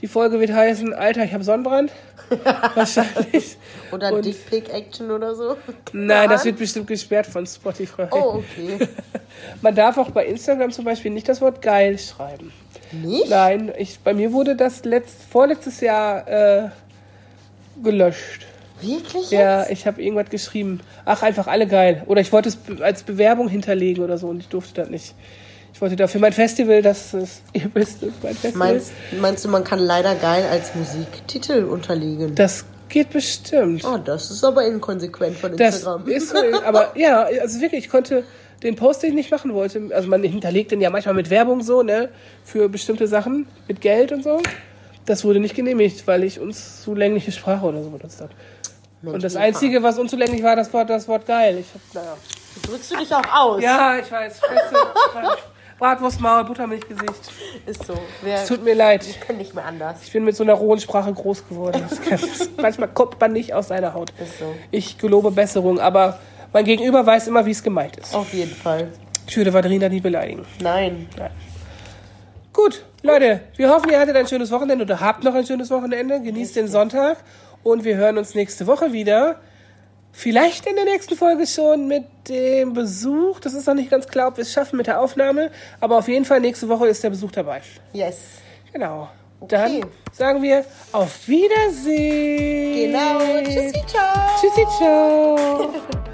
Die 0.00 0.06
Folge 0.08 0.40
wird 0.40 0.52
heißen, 0.52 0.94
Alter, 0.94 1.24
ich 1.24 1.32
habe 1.34 1.44
Sonnenbrand. 1.44 1.92
Wahrscheinlich. 2.74 3.56
Oder 3.92 4.12
Und- 4.14 4.24
Dickpick 4.24 4.72
Action 4.72 5.10
oder 5.10 5.34
so. 5.34 5.56
Nein, 5.92 6.30
das 6.30 6.44
wird 6.44 6.56
bestimmt 6.58 6.86
gesperrt 6.86 7.26
von 7.26 7.46
Spotify. 7.46 8.06
Oh, 8.10 8.36
okay. 8.42 8.88
Man 9.62 9.74
darf 9.74 9.98
auch 9.98 10.10
bei 10.10 10.24
Instagram 10.26 10.70
zum 10.70 10.84
Beispiel 10.84 11.10
nicht 11.10 11.28
das 11.28 11.40
Wort 11.40 11.60
geil 11.60 11.98
schreiben. 11.98 12.52
Nicht? 12.92 13.30
Nein, 13.30 13.72
ich, 13.78 13.98
bei 14.00 14.14
mir 14.14 14.32
wurde 14.32 14.56
das 14.56 14.84
letzt, 14.84 15.22
vorletztes 15.30 15.80
Jahr 15.80 16.26
äh, 16.28 16.68
gelöscht. 17.82 18.46
Wirklich 18.80 19.30
Ja, 19.30 19.60
jetzt? 19.60 19.70
ich 19.72 19.86
habe 19.86 20.02
irgendwas 20.02 20.30
geschrieben. 20.30 20.80
Ach, 21.04 21.22
einfach 21.22 21.46
alle 21.46 21.66
geil. 21.66 22.02
Oder 22.06 22.20
ich 22.20 22.32
wollte 22.32 22.48
es 22.48 22.58
als 22.80 23.02
Bewerbung 23.02 23.48
hinterlegen 23.48 24.02
oder 24.02 24.16
so 24.18 24.28
und 24.28 24.40
ich 24.40 24.48
durfte 24.48 24.80
das 24.82 24.90
nicht. 24.90 25.14
Ich 25.72 25.80
wollte 25.80 25.96
da 25.96 26.06
für 26.08 26.18
mein 26.18 26.32
Festival, 26.32 26.82
das 26.82 27.14
ist, 27.14 27.42
ihr 27.52 27.70
wisst 27.74 28.02
es, 28.02 28.12
mein 28.22 28.34
Festival. 28.34 28.72
Meinst, 28.72 28.92
meinst 29.20 29.44
du, 29.44 29.48
man 29.48 29.64
kann 29.64 29.78
leider 29.78 30.14
geil 30.14 30.44
als 30.50 30.74
Musiktitel 30.74 31.64
unterlegen? 31.64 32.34
das 32.34 32.64
geht 32.88 33.10
bestimmt. 33.10 33.84
Oh, 33.84 33.98
das 33.98 34.32
ist 34.32 34.42
aber 34.42 34.66
inkonsequent 34.66 35.36
von 35.36 35.56
Das 35.56 35.76
Instagram. 35.76 36.08
ist 36.08 36.30
so, 36.30 36.36
aber 36.64 36.90
ja, 36.98 37.22
also 37.22 37.60
wirklich, 37.60 37.84
ich 37.84 37.90
konnte 37.90 38.24
den 38.62 38.76
Post, 38.76 39.02
den 39.02 39.10
ich 39.10 39.16
nicht 39.16 39.30
machen 39.30 39.54
wollte, 39.54 39.90
also 39.94 40.08
man 40.08 40.22
hinterlegt 40.22 40.70
den 40.70 40.80
ja 40.80 40.90
manchmal 40.90 41.14
mit 41.14 41.30
Werbung 41.30 41.62
so, 41.62 41.82
ne, 41.82 42.10
für 42.44 42.68
bestimmte 42.68 43.06
Sachen, 43.06 43.46
mit 43.68 43.80
Geld 43.80 44.12
und 44.12 44.22
so. 44.22 44.40
Das 45.06 45.24
wurde 45.24 45.40
nicht 45.40 45.54
genehmigt, 45.54 46.06
weil 46.06 46.24
ich 46.24 46.38
unzulängliche 46.38 47.32
Sprache 47.32 47.64
oder 47.64 47.82
so 47.82 47.90
benutzt 47.90 48.20
habe. 48.20 48.32
Und 49.02 49.24
das. 49.24 49.34
Einzige, 49.34 49.82
was 49.82 49.98
unzulänglich 49.98 50.42
war, 50.42 50.56
das 50.56 50.72
Wort, 50.72 50.90
das 50.90 51.08
Wort 51.08 51.26
geil. 51.26 51.58
Ich 51.58 51.66
hab, 51.74 51.94
naja. 51.94 52.16
Drückst 52.62 52.90
du 52.92 52.96
dich 52.96 53.14
auch 53.14 53.34
aus? 53.34 53.62
Ja, 53.62 53.98
ich 53.98 54.12
weiß. 54.12 54.40
Fresse, 54.40 54.76
Bratwurst, 55.78 56.20
Maul, 56.20 56.44
Buttermilch, 56.44 56.86
Gesicht. 56.86 57.32
Ist 57.64 57.86
so. 57.86 57.94
Es 58.26 58.46
tut 58.46 58.62
mir 58.62 58.74
leid. 58.74 59.06
können 59.26 59.38
nicht 59.38 59.54
mehr 59.54 59.64
anders. 59.64 59.96
Ich 60.04 60.12
bin 60.12 60.24
mit 60.24 60.36
so 60.36 60.42
einer 60.42 60.52
rohen 60.52 60.78
Sprache 60.78 61.10
groß 61.10 61.48
geworden. 61.48 61.82
Das 61.88 62.02
kann, 62.02 62.20
das, 62.20 62.50
manchmal 62.58 62.88
kommt 62.88 63.18
man 63.18 63.32
nicht 63.32 63.54
aus 63.54 63.68
seiner 63.68 63.94
Haut. 63.94 64.12
Ist 64.22 64.38
so. 64.38 64.54
Ich 64.70 64.98
gelobe 64.98 65.30
Besserung, 65.30 65.80
aber 65.80 66.18
mein 66.52 66.64
Gegenüber 66.64 67.04
weiß 67.04 67.28
immer, 67.28 67.44
wie 67.46 67.50
es 67.52 67.62
gemeint 67.62 67.96
ist. 67.96 68.14
Auf 68.14 68.32
jeden 68.32 68.54
Fall. 68.54 68.88
Ich 69.26 69.36
würde 69.36 69.52
Valerina 69.52 69.88
nie 69.88 70.00
beleidigen. 70.00 70.44
Nein. 70.60 71.08
Gut, 72.52 72.84
Leute, 73.02 73.40
wir 73.56 73.70
hoffen, 73.70 73.90
ihr 73.90 74.00
hattet 74.00 74.16
ein 74.16 74.26
schönes 74.26 74.50
Wochenende 74.50 74.84
oder 74.84 75.00
habt 75.00 75.22
noch 75.24 75.34
ein 75.34 75.46
schönes 75.46 75.70
Wochenende. 75.70 76.20
Genießt 76.20 76.56
den 76.56 76.66
Sonntag 76.68 77.18
und 77.62 77.84
wir 77.84 77.96
hören 77.96 78.18
uns 78.18 78.34
nächste 78.34 78.66
Woche 78.66 78.92
wieder. 78.92 79.36
Vielleicht 80.12 80.66
in 80.66 80.74
der 80.74 80.84
nächsten 80.86 81.14
Folge 81.16 81.46
schon 81.46 81.86
mit 81.86 82.04
dem 82.28 82.72
Besuch. 82.72 83.38
Das 83.38 83.54
ist 83.54 83.66
noch 83.68 83.74
nicht 83.74 83.90
ganz 83.90 84.08
klar, 84.08 84.28
ob 84.28 84.36
wir 84.36 84.42
es 84.42 84.52
schaffen 84.52 84.76
mit 84.76 84.88
der 84.88 85.00
Aufnahme. 85.00 85.50
Aber 85.78 85.98
auf 85.98 86.08
jeden 86.08 86.24
Fall 86.24 86.40
nächste 86.40 86.68
Woche 86.68 86.88
ist 86.88 87.04
der 87.04 87.10
Besuch 87.10 87.30
dabei. 87.30 87.62
Yes. 87.92 88.16
Genau. 88.72 89.08
Dann 89.46 89.76
Okay. 89.76 89.80
sagen 90.12 90.42
wir 90.42 90.64
auf 90.92 91.26
Wiedersehen. 91.28 92.90
Genau. 92.92 93.18
Tschüssi, 93.44 93.82
ciao. 93.86 94.28
Tschüssi, 94.40 94.66
ciao. 94.78 95.70